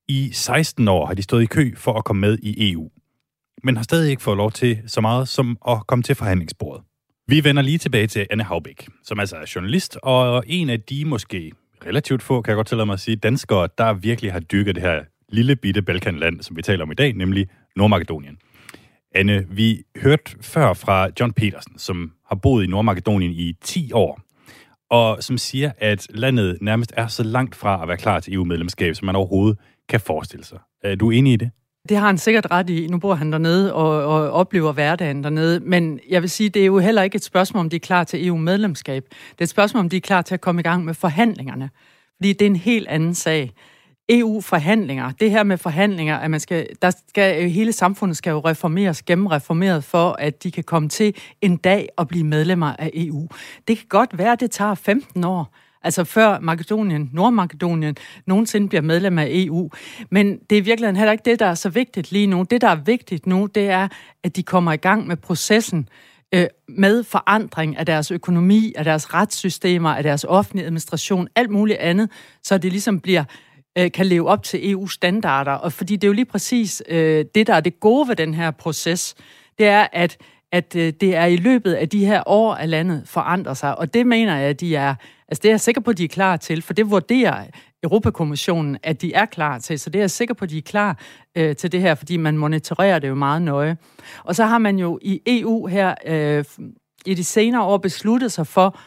[0.09, 2.91] I 16 år har de stået i kø for at komme med i EU,
[3.65, 6.85] men har stadig ikke fået lov til så meget som at komme til forhandlingsbordet.
[7.29, 11.05] Vi vender lige tilbage til Anne Haubæk, som altså er journalist, og en af de
[11.05, 11.53] måske
[11.87, 14.83] relativt få, kan jeg godt tillade mig at sige, danskere, der virkelig har dykket det
[14.83, 18.39] her lille bitte Balkanland, som vi taler om i dag, nemlig Nordmakedonien.
[19.15, 24.21] Anne, vi hørte før fra John Petersen, som har boet i Nordmakedonien i 10 år,
[24.93, 28.95] og som siger, at landet nærmest er så langt fra at være klar til EU-medlemskab,
[28.95, 30.59] som man overhovedet kan forestille sig.
[30.83, 31.51] Er du enig i det?
[31.89, 32.87] Det har han sikkert ret i.
[32.87, 35.61] Nu bor han dernede og, og oplever hverdagen dernede.
[35.61, 38.05] Men jeg vil sige, det er jo heller ikke et spørgsmål, om de er klar
[38.05, 39.05] til EU-medlemskab.
[39.11, 41.71] Det er et spørgsmål, om de er klar til at komme i gang med forhandlingerne.
[42.17, 43.53] Fordi det er en helt anden sag.
[44.09, 48.41] EU-forhandlinger, det her med forhandlinger, at man skal, der skal, øh, hele samfundet skal jo
[48.41, 53.29] reformeres, gennemreformeret for, at de kan komme til en dag at blive medlemmer af EU.
[53.69, 58.83] Det kan godt være, at det tager 15 år, altså før Makedonien, Nordmakedonien, nogensinde bliver
[58.83, 59.71] medlem af EU.
[60.11, 62.45] Men det er virkelig heller ikke det, der er så vigtigt lige nu.
[62.51, 63.89] Det, der er vigtigt nu, det er,
[64.23, 65.89] at de kommer i gang med processen
[66.35, 71.79] øh, med forandring af deres økonomi, af deres retssystemer, af deres offentlige administration, alt muligt
[71.79, 72.11] andet,
[72.43, 73.25] så det ligesom bliver
[73.79, 75.53] øh, kan leve op til EU-standarder.
[75.53, 78.35] Og fordi det er jo lige præcis øh, det, der er det gode ved den
[78.35, 79.15] her proces,
[79.59, 80.19] det er, at
[80.53, 83.79] at øh, det er i løbet af de her år, at landet forandrer sig.
[83.79, 84.95] Og det mener jeg, at de er,
[85.29, 87.45] altså det er jeg sikker på, at de er klar til, for det vurderer
[87.83, 89.79] Europakommissionen, at de er klar til.
[89.79, 90.99] Så det er jeg sikker på, at de er klar
[91.37, 93.77] øh, til det her, fordi man monitorerer det jo meget nøje.
[94.25, 96.45] Og så har man jo i EU her øh,
[97.07, 98.79] i de senere år besluttet sig for,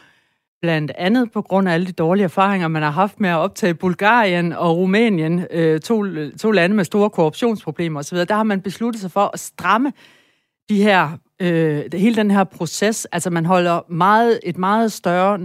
[0.65, 3.73] blandt andet på grund af alle de dårlige erfaringer, man har haft med at optage
[3.73, 6.05] Bulgarien og Rumænien, øh, to,
[6.39, 9.93] to lande med store korruptionsproblemer osv., der har man besluttet sig for at stramme
[10.69, 13.05] de her, øh, hele den her proces.
[13.05, 15.39] Altså man holder meget, et meget større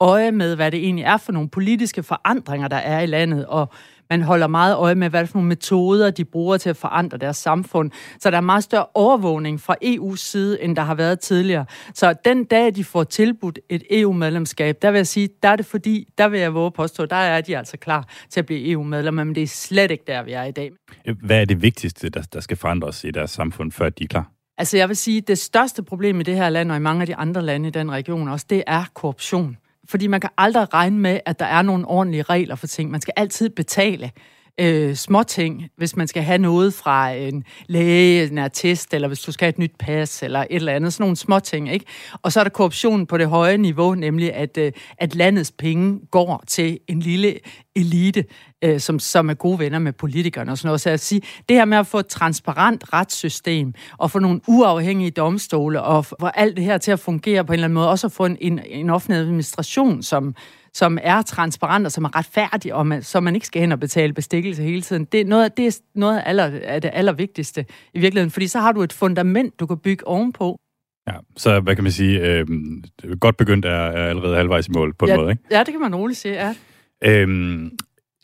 [0.00, 3.72] øje med, hvad det egentlig er for nogle politiske forandringer, der er i landet, og
[4.10, 7.36] man holder meget øje med, hvad for nogle metoder, de bruger til at forandre deres
[7.36, 7.90] samfund.
[8.20, 11.64] Så der er meget større overvågning fra EU's side, end der har været tidligere.
[11.94, 15.66] Så den dag, de får tilbudt et EU-medlemskab, der vil jeg sige, der er det
[15.66, 19.14] fordi, der vil jeg våge påstå, der er de altså klar til at blive EU-medlem,
[19.14, 20.70] men det er slet ikke der, vi er i dag.
[21.22, 24.30] Hvad er det vigtigste, der, der skal forandres i deres samfund, før de er klar?
[24.58, 27.00] Altså jeg vil sige, at det største problem i det her land, og i mange
[27.00, 29.56] af de andre lande i den region også, det er korruption.
[29.88, 32.90] Fordi man kan aldrig regne med, at der er nogle ordentlige regler for ting.
[32.90, 34.10] Man skal altid betale
[34.60, 39.32] øh, småting, hvis man skal have noget fra en læge, en artist, eller hvis du
[39.32, 41.86] skal have et nyt pas, eller et eller andet, sådan nogle småting, ikke?
[42.22, 46.00] Og så er der korruption på det høje niveau, nemlig at, øh, at landets penge
[46.10, 47.38] går til en lille
[47.76, 48.24] elite,
[48.62, 50.80] øh, som, som er gode venner med politikerne og sådan noget.
[50.80, 55.10] Så at sige, det her med at få et transparent retssystem, og få nogle uafhængige
[55.10, 58.06] domstole, og få alt det her til at fungere på en eller anden måde, også
[58.06, 60.34] at få en, en, en offentlig administration, som,
[60.74, 63.80] som er transparent og som er retfærdig, og man, så man ikke skal hen og
[63.80, 65.04] betale bestikkelse hele tiden.
[65.04, 68.58] Det er noget, det er noget af, aller, af det allervigtigste i virkeligheden, fordi så
[68.58, 70.58] har du et fundament, du kan bygge ovenpå.
[71.08, 72.46] Ja, så hvad kan man sige, øh,
[73.20, 75.42] godt begyndt er, er allerede halvvejs i mål på ja, en måde, ikke?
[75.50, 76.54] Ja, det kan man roligt sige, ja.
[77.04, 77.70] Øhm,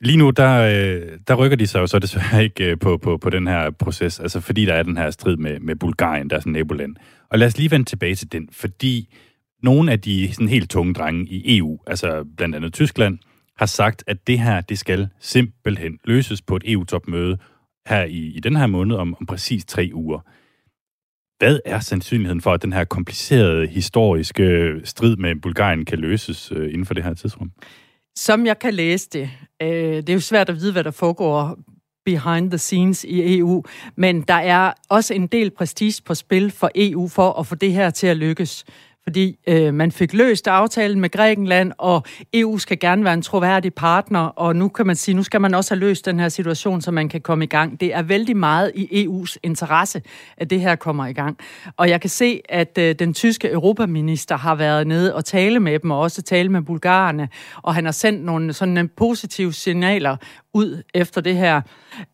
[0.00, 3.16] lige nu, der, øh, der rykker de sig jo så desværre ikke øh, på, på,
[3.16, 6.36] på den her proces, altså fordi der er den her strid med, med Bulgarien, der
[6.36, 6.96] er sådan naboland.
[7.30, 9.14] Og lad os lige vende tilbage til den, fordi
[9.66, 13.18] nogle af de sådan helt tunge drenge i EU, altså blandt andet Tyskland,
[13.56, 17.38] har sagt, at det her, det skal simpelthen løses på et EU-topmøde
[17.88, 20.20] her i, i den her måned om, om præcis tre uger.
[21.38, 26.68] Hvad er sandsynligheden for, at den her komplicerede historiske strid med Bulgarien kan løses øh,
[26.68, 27.50] inden for det her tidsrum?
[28.16, 29.30] Som jeg kan læse det,
[29.62, 31.58] øh, det er jo svært at vide, hvad der foregår
[32.04, 33.62] behind the scenes i EU,
[33.96, 37.72] men der er også en del prestige på spil for EU for at få det
[37.72, 38.64] her til at lykkes
[39.08, 43.74] fordi øh, man fik løst aftalen med Grækenland, og EU skal gerne være en troværdig
[43.74, 46.80] partner, og nu kan man sige, nu skal man også have løst den her situation,
[46.80, 47.80] så man kan komme i gang.
[47.80, 50.02] Det er vældig meget i EU's interesse,
[50.36, 51.38] at det her kommer i gang.
[51.76, 55.78] Og jeg kan se, at øh, den tyske europaminister har været nede og tale med
[55.78, 57.28] dem, og også tale med bulgarerne,
[57.62, 60.16] og han har sendt nogle sådan positive signaler
[60.56, 61.60] ud efter det her.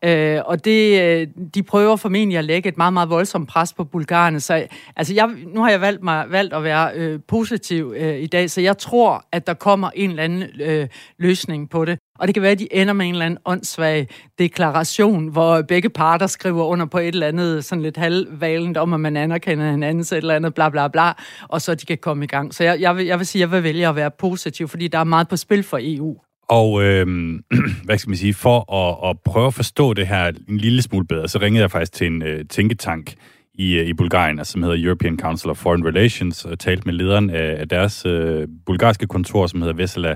[0.03, 3.83] Øh, og det, øh, de prøver formentlig at lægge et meget, meget voldsomt pres på
[3.83, 4.39] bulgarerne.
[4.39, 8.27] Så altså, jeg, nu har jeg valgt, mig, valgt at være øh, positiv øh, i
[8.27, 11.99] dag, så jeg tror, at der kommer en eller anden øh, løsning på det.
[12.19, 14.07] Og det kan være, at de ender med en eller anden åndssvag
[14.39, 18.99] deklaration, hvor begge parter skriver under på et eller andet sådan lidt halvvalent om, at
[18.99, 21.11] man anerkender hinandens et eller andet, bla bla bla,
[21.49, 22.53] og så de kan komme i gang.
[22.53, 24.87] Så jeg, jeg, vil, jeg vil sige, at jeg vil vælge at være positiv, fordi
[24.87, 26.17] der er meget på spil for EU.
[26.47, 27.07] Og øh,
[27.85, 31.05] hvad skal man sige, for at, at prøve at forstå det her en lille smule
[31.05, 33.13] bedre, så ringede jeg faktisk til en øh, tænketank
[33.53, 36.93] i, øh, i Bulgarien, altså, som hedder European Council of Foreign Relations, og talte med
[36.93, 40.15] lederen af, af deres øh, bulgarske kontor, som hedder Vesela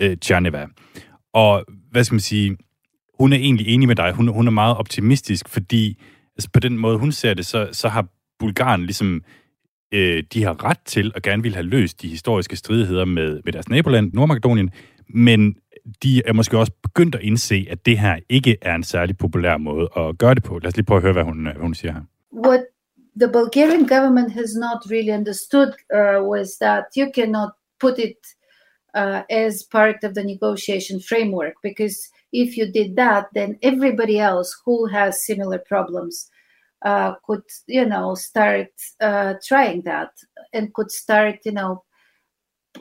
[0.00, 0.66] øh, Tjerneva.
[1.34, 2.56] Og hvad skal man sige,
[3.20, 4.12] hun er egentlig enig med dig.
[4.12, 6.02] Hun, hun er meget optimistisk, fordi
[6.36, 8.06] altså, på den måde, hun ser det, så, så har
[8.38, 9.22] Bulgarien ligesom
[9.94, 13.52] øh, de har ret til at gerne vil have løst de historiske stridigheder med, med
[13.52, 14.70] deres naboland, Nordmakedonien,
[15.14, 15.56] men
[16.02, 19.56] de er måske også begyndt at indse, at det her ikke er en særlig populær
[19.56, 20.58] måde at gøre det på.
[20.58, 22.02] Lad os lige prøve at høre, hvad hun, øh, hvad hun siger her.
[22.46, 22.64] What
[23.20, 28.20] the Bulgarian government has not really understood uh, was that you cannot put it
[28.94, 31.96] uh, as part of the negotiation framework because
[32.32, 36.30] if you did that, then everybody else who has similar problems
[36.84, 38.68] uh, could, you know, start
[39.00, 40.10] uh, trying that
[40.52, 41.84] and could start, you know,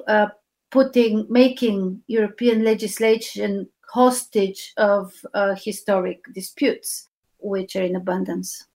[0.08, 0.28] uh,
[0.72, 8.69] putting making European legislation hostage of uh, historic disputes, which are in abundance.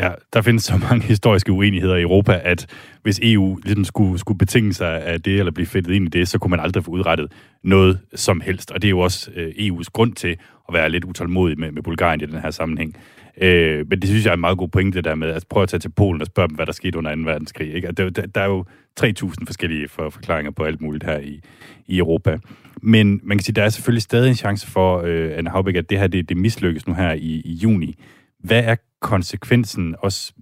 [0.00, 2.66] Ja, der findes så mange historiske uenigheder i Europa, at
[3.02, 6.28] hvis EU ligesom skulle, skulle betinge sig af det, eller blive fedtet ind i det,
[6.28, 7.32] så kunne man aldrig få udrettet
[7.64, 8.70] noget som helst.
[8.70, 10.36] Og det er jo også øh, EU's grund til
[10.68, 12.96] at være lidt utålmodig med, med Bulgarien i den her sammenhæng.
[13.40, 15.62] Øh, men det synes jeg er en meget god pointe, det der med at prøve
[15.62, 17.20] at tage til Polen og spørge dem, hvad der skete under 2.
[17.22, 17.74] verdenskrig.
[17.74, 17.92] Ikke?
[17.92, 18.64] Der, der, der er jo
[19.00, 21.40] 3.000 forskellige for, forklaringer på alt muligt her i,
[21.86, 22.38] i Europa.
[22.82, 25.90] Men man kan sige, der er selvfølgelig stadig en chance for, øh, Anna Haubæk, at
[25.90, 27.98] det her det, det mislykkes nu her i, i juni.
[28.40, 30.32] Hvad er konsekvensen også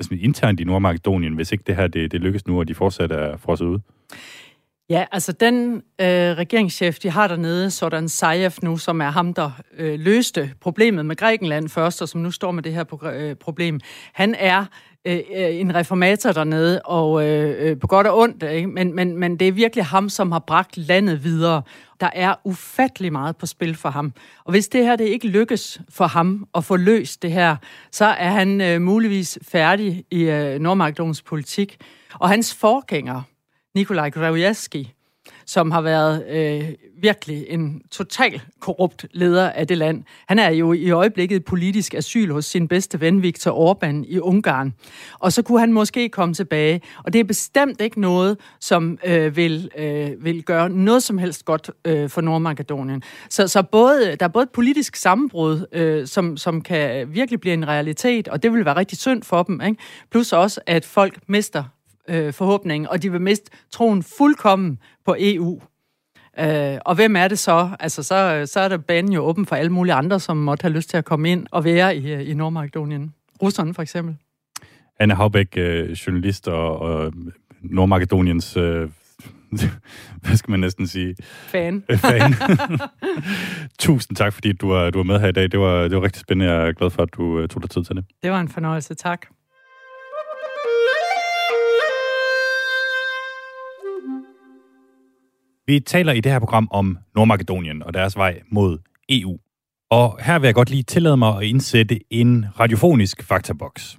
[0.00, 3.12] altså internt i Nordmakedonien, hvis ikke det her det, det lykkes nu, og de fortsat
[3.12, 3.78] er frosset ud?
[4.90, 9.50] Ja, altså den øh, regeringschef, de har dernede, sådan Zaev nu, som er ham, der
[9.78, 13.80] øh, løste problemet med Grækenland først, og som nu står med det her øh, problem,
[14.12, 14.64] han er
[15.04, 18.68] øh, øh en reformator dernede, og øh, øh, på godt og ondt, ikke?
[18.68, 21.62] Men, men, men det er virkelig ham, som har bragt landet videre.
[22.00, 24.12] Der er ufattelig meget på spil for ham.
[24.44, 27.56] Og hvis det her det ikke lykkes for ham at få løst det her,
[27.90, 31.76] så er han øh, muligvis færdig i øh, Nordmakedons politik.
[32.14, 33.22] Og hans forgænger,
[33.74, 34.93] Nikolaj Gruevski,
[35.46, 36.68] som har været øh,
[37.02, 40.04] virkelig en total korrupt leder af det land.
[40.28, 44.74] Han er jo i øjeblikket politisk asyl hos sin bedste ven Viktor Orbán i Ungarn.
[45.18, 46.80] Og så kunne han måske komme tilbage.
[47.04, 51.44] Og det er bestemt ikke noget, som øh, vil, øh, vil gøre noget som helst
[51.44, 53.02] godt øh, for Nordmakedonien.
[53.30, 57.54] Så, så både, der er både et politisk sammenbrud, øh, som, som kan virkelig blive
[57.54, 59.60] en realitet, og det vil være rigtig synd for dem.
[59.60, 59.76] Ikke?
[60.10, 61.64] Plus også, at folk mister
[62.08, 65.60] øh, forhåbningen, og de vil miste troen fuldkommen på EU.
[66.38, 67.70] Øh, og hvem er det så?
[67.80, 70.72] Altså, så, så er der banen jo åben for alle mulige andre, som måtte have
[70.72, 73.14] lyst til at komme ind og være i, i Nordmakedonien.
[73.42, 74.16] Russerne for eksempel.
[74.98, 77.12] Anne Haubæk, øh, journalist og, og
[77.62, 78.88] Nordmakedoniens, øh,
[80.22, 81.14] hvad skal man næsten sige?
[81.22, 81.84] Fan.
[81.96, 82.34] Fan.
[83.78, 85.52] Tusind tak, fordi du var, du var med her i dag.
[85.52, 86.52] Det var, det var rigtig spændende.
[86.52, 88.04] Jeg er glad for, at du øh, tog dig tid til det.
[88.22, 88.94] Det var en fornøjelse.
[88.94, 89.26] Tak.
[95.66, 99.38] Vi taler i det her program om Nordmakedonien og deres vej mod EU.
[99.90, 103.98] Og her vil jeg godt lige tillade mig at indsætte en radiofonisk faktaboks.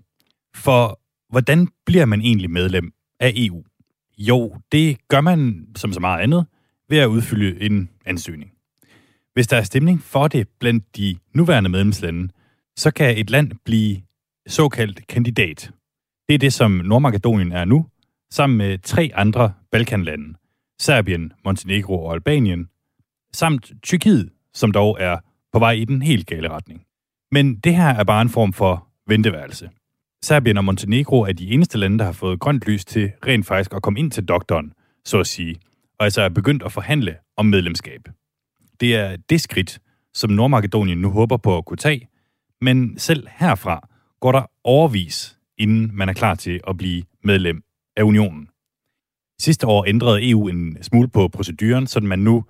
[0.56, 1.00] For
[1.30, 3.64] hvordan bliver man egentlig medlem af EU?
[4.18, 6.46] Jo, det gør man som så meget andet
[6.90, 8.52] ved at udfylde en ansøgning.
[9.34, 12.30] Hvis der er stemning for det blandt de nuværende medlemslande,
[12.78, 14.02] så kan et land blive
[14.48, 15.72] såkaldt kandidat.
[16.28, 17.86] Det er det, som Nordmakedonien er nu,
[18.32, 20.34] sammen med tre andre Balkanlande–
[20.80, 22.70] Serbien, Montenegro og Albanien,
[23.34, 25.18] samt Tyrkiet, som dog er
[25.54, 26.86] på vej i den helt gale retning.
[27.32, 29.70] Men det her er bare en form for venteværelse.
[30.22, 33.74] Serbien og Montenegro er de eneste lande, der har fået grønt lys til rent faktisk
[33.74, 34.74] at komme ind til doktoren,
[35.06, 35.56] så at sige,
[36.00, 38.02] og altså er begyndt at forhandle om medlemskab.
[38.80, 39.80] Det er det skridt,
[40.14, 42.08] som Nordmakedonien nu håber på at kunne tage,
[42.62, 43.88] men selv herfra
[44.20, 47.64] går der overvis, inden man er klar til at blive medlem
[47.98, 48.50] af unionen.
[49.40, 52.44] Sidste år ændrede EU en smule på proceduren, så man nu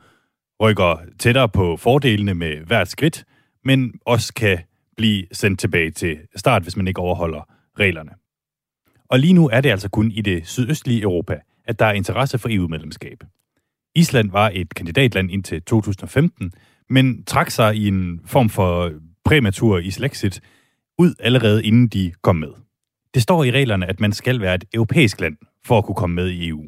[0.61, 3.25] rykker tættere på fordelene med hvert skridt,
[3.63, 4.59] men også kan
[4.97, 8.11] blive sendt tilbage til start, hvis man ikke overholder reglerne.
[9.09, 12.37] Og lige nu er det altså kun i det sydøstlige Europa, at der er interesse
[12.37, 13.23] for EU-medlemskab.
[13.95, 16.53] Island var et kandidatland indtil 2015,
[16.89, 18.91] men trak sig i en form for
[19.25, 20.41] præmatur Islexit
[20.97, 22.51] ud allerede inden de kom med.
[23.13, 26.15] Det står i reglerne, at man skal være et europæisk land for at kunne komme
[26.15, 26.67] med i EU.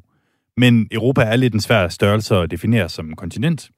[0.58, 3.70] Men Europa er lidt en svær størrelse at definere som kontinent,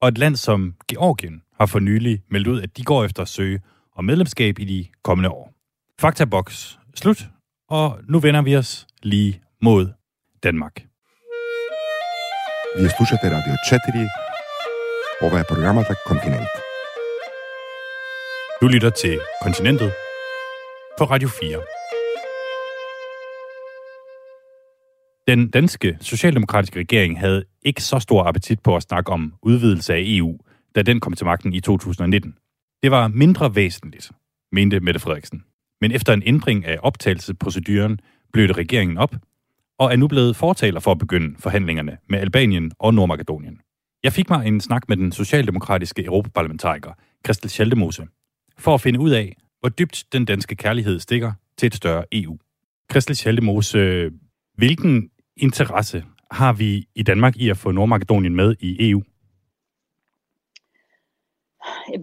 [0.00, 3.28] og et land som Georgien har for nylig meldt ud, at de går efter at
[3.28, 3.60] søge
[3.96, 5.52] om medlemskab i de kommende år.
[6.00, 7.28] Faktaboks slut,
[7.68, 9.88] og nu vender vi os lige mod
[10.42, 10.74] Danmark.
[12.76, 13.56] Vi slušate Radio
[13.92, 14.08] 4.
[15.20, 16.48] Ova programmet programata Kontinent.
[18.60, 19.92] Du lytter til Kontinentet
[20.98, 21.75] på Radio 4.
[25.28, 30.02] Den danske socialdemokratiske regering havde ikke så stor appetit på at snakke om udvidelse af
[30.04, 30.38] EU,
[30.74, 32.34] da den kom til magten i 2019.
[32.82, 34.10] Det var mindre væsentligt,
[34.52, 35.44] mente Mette Frederiksen.
[35.80, 38.00] Men efter en ændring af optagelsesproceduren
[38.32, 39.14] blev det regeringen op,
[39.78, 43.60] og er nu blevet fortaler for at begynde forhandlingerne med Albanien og Nordmakedonien.
[44.04, 46.92] Jeg fik mig en snak med den socialdemokratiske europaparlamentariker,
[47.26, 48.06] Christel Schaldemose,
[48.58, 52.38] for at finde ud af, hvor dybt den danske kærlighed stikker til et større EU.
[52.90, 54.10] Christel Schaldemose,
[54.56, 59.02] hvilken interesse har vi i Danmark i at få Nordmakedonien med i EU?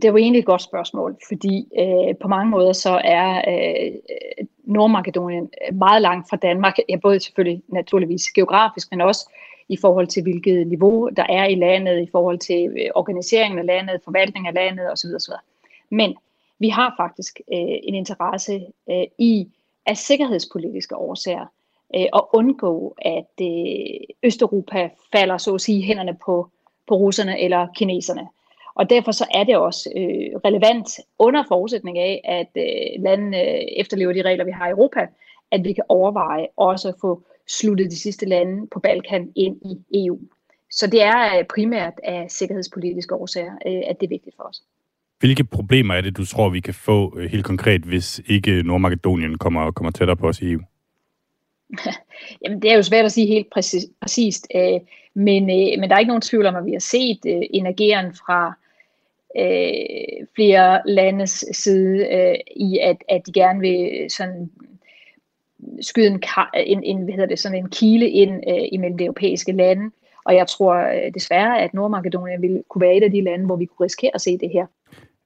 [0.01, 3.91] Det var egentlig et godt spørgsmål, fordi øh, på mange måder så er øh,
[4.63, 9.31] Nordmakedonien meget langt fra Danmark, ja, både selvfølgelig naturligvis geografisk, men også
[9.69, 13.65] i forhold til hvilket niveau der er i landet, i forhold til øh, organiseringen af
[13.65, 15.09] landet, forvaltning af landet osv.
[15.15, 15.33] osv.
[15.91, 16.15] Men
[16.59, 19.47] vi har faktisk øh, en interesse øh, i
[19.85, 21.45] af sikkerhedspolitiske årsager
[21.95, 26.49] øh, undgå, at øh, Østeuropa falder så at sige hænderne på,
[26.87, 28.27] på russerne eller kineserne.
[28.75, 30.89] Og derfor så er det også øh, relevant
[31.19, 35.07] under forudsætning af, at øh, landene øh, efterlever de regler, vi har i Europa,
[35.51, 40.05] at vi kan overveje også at få sluttet de sidste lande på Balkan ind i
[40.05, 40.19] EU.
[40.71, 44.61] Så det er øh, primært af sikkerhedspolitiske årsager, øh, at det er vigtigt for os.
[45.19, 49.37] Hvilke problemer er det, du tror, vi kan få øh, helt konkret, hvis ikke Nordmakedonien
[49.37, 50.61] kommer, kommer tættere på os i EU?
[52.41, 54.79] Jamen, det er jo svært at sige helt præcis, præcist, øh,
[55.15, 57.65] men, øh, men der er ikke nogen tvivl om, at vi har set øh, en
[57.65, 58.53] ageren fra
[59.39, 64.49] øh, flere landes side øh, i, at, at de gerne vil øh, sådan
[65.81, 66.19] skyde en,
[66.55, 69.91] en, en, hvad hedder det, sådan en kile ind øh, imellem de europæiske lande.
[70.25, 73.55] Og jeg tror øh, desværre, at Nordmakedonien ville kunne være et af de lande, hvor
[73.55, 74.65] vi kunne risikere at se det her.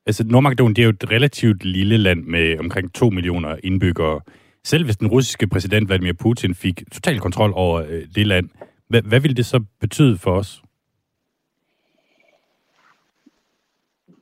[0.06, 4.22] Altså Nordmakedonien, det er jo et relativt lille land med omkring 2 millioner indbyggere.
[4.68, 8.49] Selv hvis den russiske præsident Vladimir Putin fik total kontrol over øh, det land,
[8.88, 10.61] hvad, hvad ville det så betyde for os?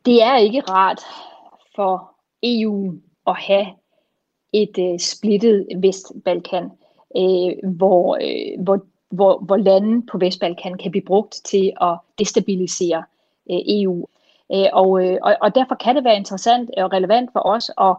[0.05, 1.01] Det er ikke rart
[1.75, 2.11] for
[2.43, 2.93] EU
[3.27, 3.65] at have
[4.53, 6.63] et øh, splittet Vestbalkan,
[7.17, 13.03] øh, hvor, øh, hvor, hvor, hvor lande på Vestbalkan kan blive brugt til at destabilisere
[13.51, 14.07] øh, EU.
[14.53, 17.95] Øh, og, øh, og, og derfor kan det være interessant og relevant for os at,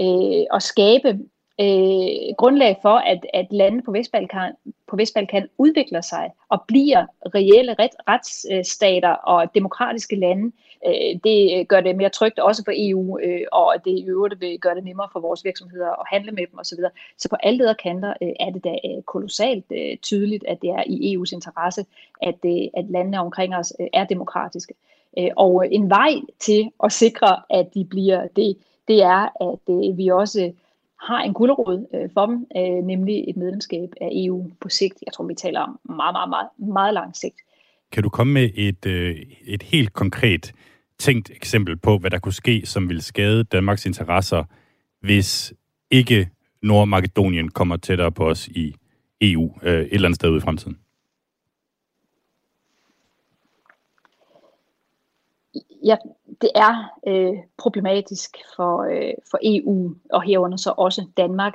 [0.00, 1.18] øh, at skabe
[1.60, 4.52] øh, grundlag for, at, at lande på Vestbalkan,
[4.88, 10.52] på Vestbalkan udvikler sig og bliver reelle ret, retsstater og demokratiske lande.
[10.86, 14.60] Øh, det gør det mere trygt også for EU, øh, og det i øvrigt vil
[14.60, 16.78] gøre det nemmere for vores virksomheder at handle med dem osv.
[17.18, 20.70] Så på alle leder kanter øh, er det da øh, kolossalt øh, tydeligt, at det
[20.70, 21.84] er i EU's interesse,
[22.22, 24.74] at, øh, at landene omkring os øh, er demokratiske.
[25.18, 28.56] Øh, og en vej til at sikre, at de bliver det,
[28.88, 30.52] det er, at øh, vi også
[31.00, 34.94] har en gulderod øh, for dem, øh, nemlig et medlemskab af EU på sigt.
[35.06, 37.36] Jeg tror, vi taler om meget, meget, meget, meget lang sigt.
[37.92, 39.16] Kan du komme med et, øh,
[39.46, 40.52] et helt konkret
[40.98, 44.44] tænkt eksempel på, hvad der kunne ske, som ville skade Danmarks interesser,
[45.00, 45.54] hvis
[45.90, 46.28] ikke
[46.62, 48.74] Nordmakedonien kommer tættere på os i
[49.20, 50.78] EU øh, et eller andet sted ude i fremtiden?
[55.84, 55.96] ja,
[56.40, 61.54] det er øh, problematisk for, øh, for EU, og herunder så også Danmark.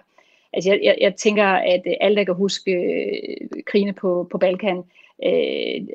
[0.53, 4.37] Altså jeg, jeg, jeg tænker, at øh, alle, der kan huske øh, krigene på, på
[4.37, 4.83] Balkan,
[5.25, 5.87] øh,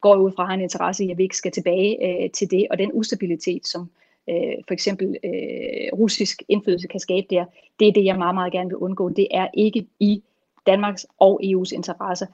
[0.00, 2.78] går ud fra en interesse i, at vi ikke skal tilbage øh, til det, og
[2.78, 3.90] den ustabilitet, som
[4.30, 7.44] øh, for eksempel øh, russisk indflydelse kan skabe der,
[7.80, 9.08] det er det, jeg meget, meget gerne vil undgå.
[9.08, 10.22] Det er ikke i
[10.66, 12.26] Danmarks og EU's interesse.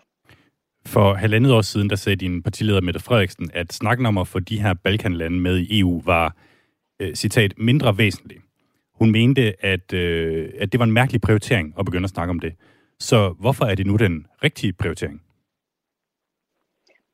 [0.87, 4.41] For halvandet år siden, der sagde din partileder Mette Frederiksen, at snakken om at få
[4.41, 6.37] de her Balkanlande med i EU var,
[7.01, 8.37] øh, citat, mindre væsentlig.
[8.95, 12.41] Hun mente, at, øh, at det var en mærkelig prioritering at begynde at snakke om
[12.41, 12.55] det.
[13.01, 15.23] Så hvorfor er det nu den rigtige prioritering?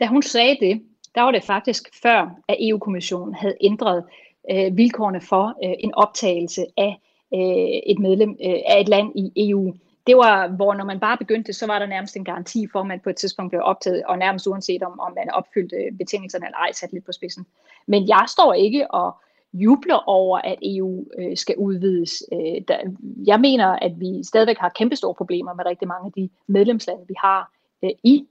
[0.01, 0.83] Da hun sagde det,
[1.15, 4.05] der var det faktisk før, at EU-kommissionen havde ændret
[4.51, 6.99] øh, vilkårene for øh, en optagelse af
[7.35, 9.75] øh, et medlem øh, af et land i EU
[10.07, 12.87] det var, hvor når man bare begyndte, så var der nærmest en garanti for, at
[12.87, 16.59] man på et tidspunkt blev optaget, og nærmest uanset om, om man opfyldte betingelserne eller
[16.59, 17.47] ej, sat lidt på spidsen.
[17.87, 19.17] Men jeg står ikke og
[19.55, 22.23] jubler over, at EU øh, skal udvides.
[22.33, 22.79] Øh, der,
[23.27, 27.15] jeg mener, at vi stadigvæk har kæmpestore problemer med rigtig mange af de medlemslande, vi
[27.19, 27.53] har
[27.85, 28.27] øh, i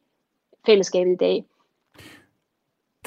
[0.66, 1.46] fællesskabet i dag.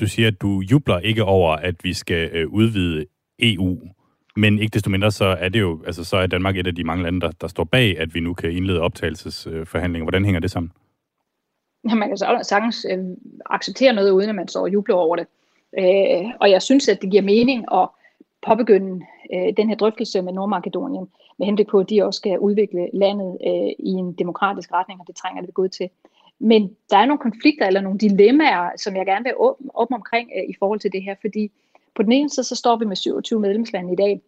[0.00, 3.06] Du siger, at du jubler ikke over, at vi skal øh, udvide
[3.38, 3.78] EU,
[4.36, 6.84] men ikke desto mindre, så er det jo, altså så er Danmark et af de
[6.84, 10.04] mange lande, der, der står bag, at vi nu kan indlede optagelsesforhandlinger.
[10.04, 10.72] Hvordan hænger det sammen?
[11.88, 12.98] Ja, man kan så sagtens øh,
[13.46, 15.26] acceptere noget, uden at man står og jubler over det.
[15.78, 17.88] Øh, og jeg synes, at det giver mening at
[18.46, 19.04] påbegynde
[19.34, 21.08] øh, den her drøftelse med Nordmakedonien,
[21.38, 25.06] med henblik på, at de også skal udvikle landet øh, i en demokratisk retning, og
[25.06, 25.88] det trænger det godt til.
[26.38, 30.30] Men der er nogle konflikter eller nogle dilemmaer, som jeg gerne vil åbne, op omkring
[30.36, 31.50] øh, i forhold til det her, fordi
[31.96, 34.20] på den ene side, så står vi med 27 medlemslande i dag,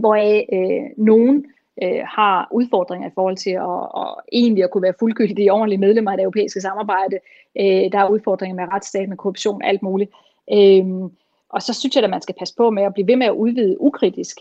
[0.00, 1.46] hvor øh, nogen
[1.82, 6.10] øh, har udfordringer i forhold til at, at egentlig at kunne være fuldgyldige ordentlige medlemmer
[6.10, 7.18] af det europæiske samarbejde.
[7.60, 10.10] Øh, der er udfordringer med retsstat, med korruption, alt muligt.
[10.52, 10.84] Øh,
[11.48, 13.32] og så synes jeg, at man skal passe på med at blive ved med at
[13.32, 14.40] udvide ukritisk.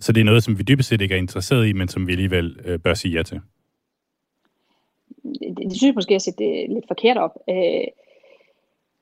[0.00, 2.12] Så det er noget, som vi dybest set ikke er interesseret i, men som vi
[2.12, 3.40] alligevel øh, bør sige ja til?
[5.24, 7.38] Det, det synes jeg måske, at det lidt forkert op.
[7.48, 7.84] Øh,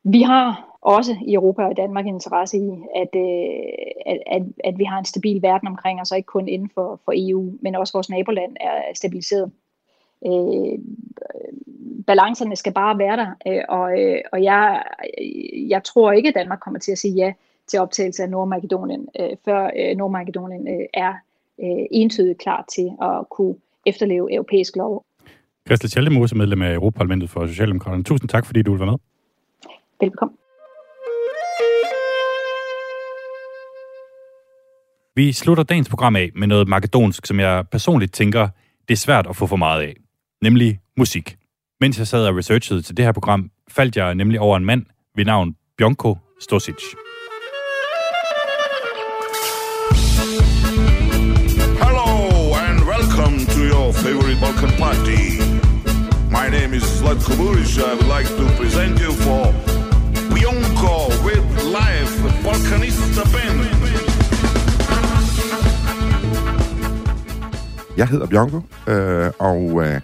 [0.05, 3.72] vi har også i Europa og i Danmark en interesse i, at, øh,
[4.07, 7.01] at, at, at vi har en stabil verden omkring os, og ikke kun inden for,
[7.05, 9.51] for EU, men også vores naboland er stabiliseret.
[10.26, 10.78] Øh,
[12.07, 14.83] balancerne skal bare være der, øh, og, øh, og jeg,
[15.68, 17.33] jeg tror ikke, at Danmark kommer til at sige ja
[17.66, 21.14] til optagelse af Nordmakedonien, øh, før øh, Nordmakedonien øh, er
[21.62, 23.55] øh, entydigt klar til at kunne
[23.87, 25.05] efterleve europæisk lov.
[25.66, 28.05] Christel Schaldemose, medlem af Europaparlamentet for Socialdemokraterne.
[28.05, 28.99] Tusind tak, fordi du vil være med.
[30.01, 30.35] Velbekomme.
[35.20, 38.48] Vi slutter dagens program af med noget makedonsk, som jeg personligt tænker,
[38.88, 39.94] det er svært at få for meget af.
[40.42, 41.36] Nemlig musik.
[41.80, 44.86] Mens jeg sad og researchede til det her program, faldt jeg nemlig over en mand
[45.16, 46.82] ved navn Bjonko Stosic.
[51.84, 52.10] Hello
[52.64, 55.22] and welcome to your favorite Balkan party.
[56.38, 57.78] My name is Zlatko Buric.
[57.78, 59.44] I would like to present you for
[60.34, 60.96] Bionko
[61.26, 61.44] with
[61.78, 62.12] live
[62.44, 63.80] Balkanista band.
[68.01, 70.01] Jeg hedder Bjørnko, øh, og øh,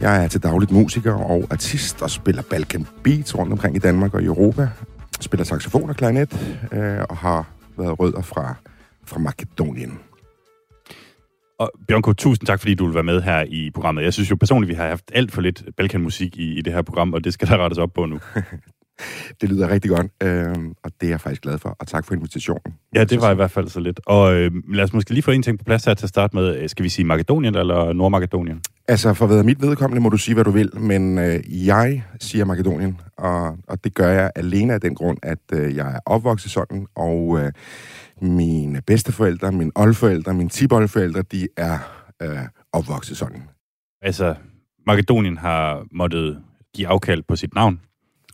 [0.00, 4.14] jeg er til dagligt musiker og artist og spiller Balkan Beats rundt omkring i Danmark
[4.14, 4.68] og i Europa.
[5.20, 8.54] Spiller saxofon og klarinet øh, og har været rødder fra,
[9.06, 9.98] fra Makedonien.
[11.58, 14.04] Og Bjørnko, tusind tak, fordi du vil være med her i programmet.
[14.04, 16.82] Jeg synes jo personligt, vi har haft alt for lidt Balkan-musik i, i det her
[16.82, 18.20] program, og det skal der rettes op på nu.
[19.40, 21.76] det lyder rigtig godt, øh, og det er jeg faktisk glad for.
[21.78, 22.74] Og tak for invitationen.
[22.94, 24.00] Ja, det var i hvert fald så lidt.
[24.06, 26.36] Og øh, lad os måske lige få en ting på plads her til at starte
[26.36, 26.68] med.
[26.68, 28.62] Skal vi sige Makedonien eller Nordmakedonien?
[28.88, 32.44] Altså, for hvad mit vedkommende må du sige, hvad du vil, men øh, jeg siger
[32.44, 36.50] Makedonien, og, og det gør jeg alene af den grund, at øh, jeg er opvokset
[36.50, 37.52] sådan, og øh,
[38.20, 41.78] mine bedsteforældre, mine oldforældre, mine tibolforældre, de er
[42.22, 42.38] øh,
[42.72, 43.42] opvokset sådan.
[44.02, 44.34] Altså,
[44.86, 46.42] Makedonien har måttet
[46.74, 47.80] give afkald på sit navn,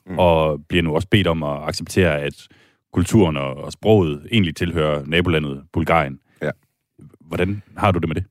[0.07, 0.19] mm.
[0.19, 2.49] og bliver nu også bedt om at acceptere, at
[2.93, 6.19] kulturen og sproget egentlig tilhører nabolandet Bulgarien.
[6.43, 6.51] Ja.
[7.21, 8.25] Hvordan har du det med det?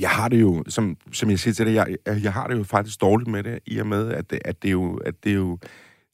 [0.00, 2.64] Jeg har det jo, som, som jeg siger til dig, jeg, jeg har det jo
[2.64, 5.34] faktisk dårligt med det, i og med, at, det, at det er jo, at det
[5.34, 5.58] jo,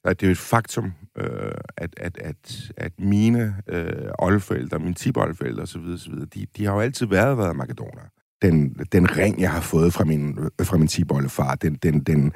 [0.03, 4.93] at det er jo et faktum, øh, at, at, at, at mine øh, oldeforældre, mine
[4.93, 6.13] tiboldeforældre osv., osv.
[6.13, 8.01] De, de har jo altid været, været makedoner.
[8.41, 12.33] Den, den ring, jeg har fået fra min, fra min tiboldefar, den, den, den,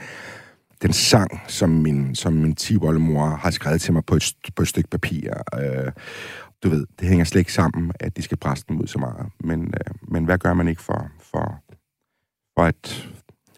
[0.81, 4.67] den sang, som min, som min tiboldemor har skrevet til mig på et, på et
[4.67, 5.33] stykke papir.
[5.59, 5.91] Øh,
[6.63, 9.27] du ved, det hænger slet ikke sammen, at de skal presse dem ud så meget.
[9.39, 11.63] Men, øh, men hvad gør man ikke for, for,
[12.57, 13.09] for, at,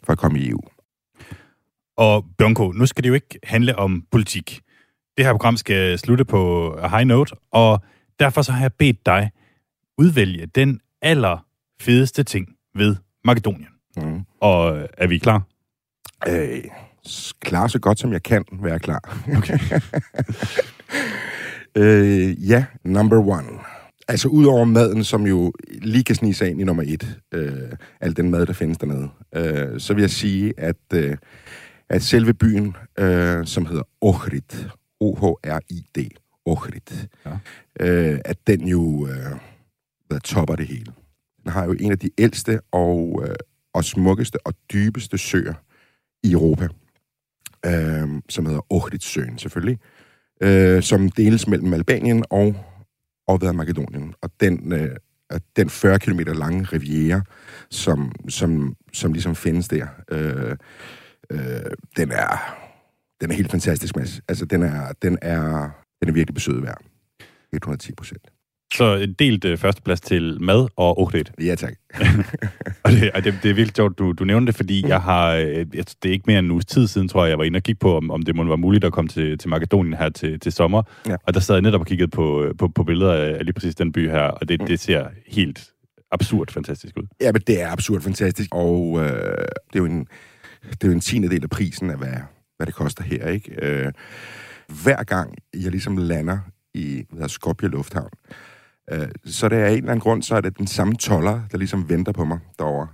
[0.04, 0.60] for at komme i EU?
[1.98, 4.62] Og Bjørnko, nu skal det jo ikke handle om politik.
[5.18, 7.82] Det her program skal slutte på high note, og
[8.20, 9.32] derfor så har jeg bedt dig
[9.98, 11.46] udvælge den aller
[11.82, 13.68] fedeste ting ved Makedonien.
[13.98, 14.26] Mm.
[14.40, 15.42] Og er vi klar?
[16.28, 16.64] Øh,
[17.40, 19.24] klar så godt som jeg kan være klar.
[19.38, 19.60] Okay.
[21.82, 23.60] øh, ja, number one.
[24.08, 27.72] Altså udover maden, som jo lige kan snige sig ind i nummer et, øh,
[28.02, 31.18] al den mad, der findes dernede, øh, så vil jeg sige, at, øh,
[31.90, 36.10] at selve byen, øh, som hedder Ohrid, O-H-R-I-D,
[36.46, 37.32] Ohrid, ja.
[37.80, 40.94] øh, at den jo øh, topper det hele.
[41.44, 43.36] Den har jo en af de ældste og, øh,
[43.74, 45.54] og smukkeste og dybeste søer
[46.24, 46.68] i Europa,
[47.66, 49.80] øh, som hedder Ohridsøen selvfølgelig,
[50.42, 52.56] øh, som deles mellem Albanien og,
[53.28, 54.14] og Makedonien.
[54.22, 54.96] Og den øh,
[55.30, 57.22] at den 40 km lange riviera,
[57.70, 60.56] som, som, som ligesom findes der, øh,
[61.32, 62.62] øh, den er
[63.22, 64.22] den er helt fantastisk, Mads.
[64.28, 66.82] Altså, den er, den er, den er virkelig besøget værd.
[67.54, 68.30] 110 procent.
[68.76, 71.32] Så en delt øh, førsteplads til mad og okret.
[71.42, 71.74] Ja, tak.
[72.84, 74.90] og det, og det, det er virkelig sjovt, du, du nævnte det, fordi mm.
[74.90, 77.30] jeg har, øh, jeg, det er ikke mere end en uges tid siden, tror jeg,
[77.30, 79.38] jeg var inde og kigge på, om, om det må være muligt at komme til,
[79.38, 80.84] til Makedonien her til, til sommer.
[81.08, 81.16] Ja.
[81.28, 83.76] Og der sad jeg netop og kiggede på, øh, på, på billeder af lige præcis
[83.76, 84.68] den by her, og det, mm.
[84.68, 85.70] det ser helt
[86.12, 87.08] absurd fantastisk ud.
[87.22, 89.08] Ja, men det er absurd fantastisk, og øh,
[89.74, 90.08] det er jo en,
[90.64, 92.14] det er jo en tiende del af prisen af, hvad,
[92.58, 93.66] hvad det koster her, ikke?
[93.66, 93.92] Øh,
[94.84, 96.40] hver gang jeg ligesom lander
[96.74, 98.36] i Skopje Lufthavn, øh,
[99.26, 101.90] så det er en eller anden grund, så er det den samme toller, der ligesom
[101.90, 102.88] venter på mig derovre.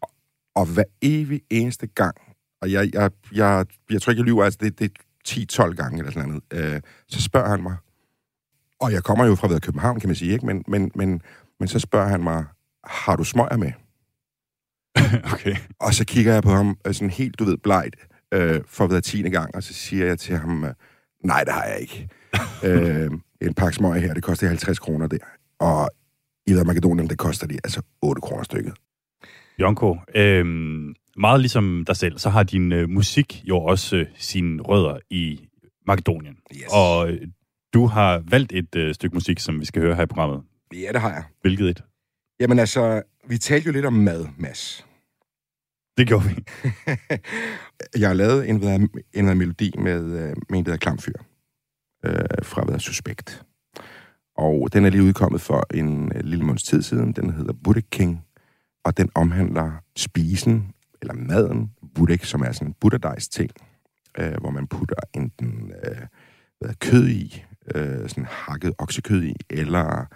[0.00, 0.10] Og,
[0.54, 2.16] og hver evig eneste gang,
[2.62, 5.98] og jeg, jeg, jeg, jeg tror ikke, jeg lyver, altså det, det er 10-12 gange
[5.98, 7.76] eller sådan noget, øh, så spørger han mig,
[8.80, 10.46] og jeg kommer jo fra ved København, kan man sige, ikke?
[10.46, 11.22] Men, men, men,
[11.60, 12.44] men så spørger han mig,
[12.84, 13.72] har du smøger med?
[15.32, 15.56] okay.
[15.80, 17.96] Og så kigger jeg på ham øh, sådan helt, du ved, blegt,
[18.32, 20.74] øh, for ved tiende gang, og så siger jeg til ham, øh,
[21.24, 22.08] nej, det har jeg ikke.
[22.64, 23.10] øh,
[23.40, 25.18] en pakke smøger her, det koster 50 kroner der.
[25.58, 25.90] Og
[26.46, 28.74] i Makedonien, det koster de altså 8 kroner stykket.
[29.58, 30.46] Jonko, øh,
[31.16, 35.48] meget ligesom dig selv, så har din øh, musik jo også øh, sine rødder i
[35.86, 36.36] Makedonien.
[36.54, 36.64] Yes.
[36.72, 37.28] Og øh,
[37.74, 40.42] du har valgt et øh, stykke musik, som vi skal høre her i programmet.
[40.74, 41.24] Ja, det har jeg.
[41.40, 41.82] Hvilket et?
[42.40, 44.86] Jamen altså, vi talte jo lidt om mad, Mads.
[45.98, 46.34] Det gjorde vi.
[48.00, 51.12] jeg har lavet en, en, en melodi med, øh, med en, der hedder Klamfyr,
[52.04, 53.42] øh, fra hvad Suspekt.
[54.36, 57.12] Og den er lige udkommet for en øh, lille måneds tid siden.
[57.12, 58.24] Den hedder Buddha King,
[58.84, 60.72] og den omhandler spisen,
[61.02, 63.50] eller maden, buddha, som er sådan en buddhadejs ting,
[64.18, 66.06] øh, hvor man putter enten øh,
[66.60, 67.44] hvad, kød i,
[67.74, 70.06] øh, sådan hakket oksekød i, eller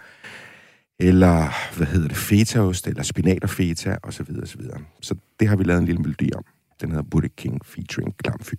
[0.99, 4.81] eller hvad hedder det, fetaost, eller spinat og feta, og så videre, og så videre.
[5.01, 6.43] Så det har vi lavet en lille melodi om.
[6.81, 8.57] Den hedder Buddha King featuring Klamfyr.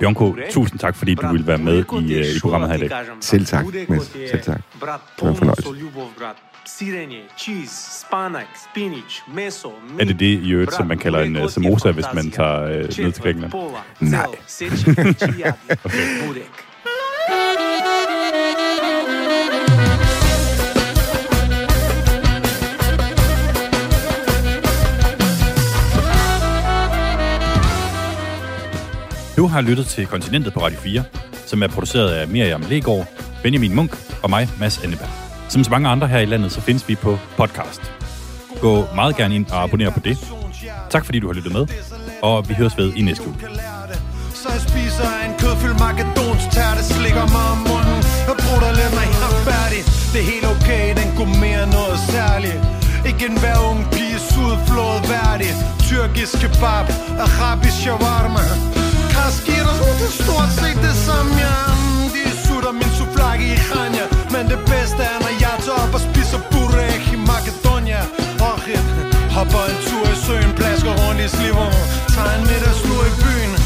[0.00, 2.04] Bjørnko, tusind tak, fordi du ville være med i, uh,
[2.36, 3.06] i programmet her i dag.
[3.20, 4.06] Selv tak, Mads.
[4.30, 4.60] Selv tak.
[4.80, 4.88] Det
[5.22, 5.68] var en fornøjelse.
[6.66, 11.50] Sirenje, cheese, spanak, spinach, meso, Er det det i øvrigt, som man kalder en uh,
[11.50, 13.52] samosa, hvis man tager uh, ned til Grækenland?
[14.00, 14.26] Nej.
[15.84, 16.40] okay.
[29.36, 31.02] Du har lyttet til Kontinentet på Radio 4,
[31.46, 33.06] som er produceret af Miriam Legård,
[33.42, 35.08] Benjamin Munk og mig, Mads Anneberg.
[35.48, 37.82] Som så mange andre her i landet, så findes vi på podcast.
[38.60, 40.18] Gå meget gerne ind og abonner på det.
[40.90, 41.66] Tak fordi du har lyttet med,
[42.22, 43.36] og vi høres ved i næste uge.
[44.34, 49.06] Så jeg spiser en kødfyldt makedonsk tærte, slikker mig om munden og bruger lidt mig
[49.14, 49.80] helt færdig.
[50.12, 52.60] Det er helt okay, den går mere noget særligt.
[53.08, 55.52] Ikke en hver ung pige sudflået værdig.
[55.88, 56.86] Tyrkisk kebab,
[57.26, 58.83] arabisk shawarma.
[59.14, 61.58] Kaskiros, det er stort set det samme, ja.
[62.14, 64.06] De sutter min souflaki i Khania.
[64.34, 68.02] Men det bedste er, når jeg tager op og spiser burek i Makedonia.
[68.48, 68.56] Og
[69.36, 71.70] hopper en tur i søen, plasker rundt i sliver.
[72.14, 73.63] Tager en middagslur i byen.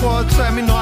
[0.00, 0.77] for a time,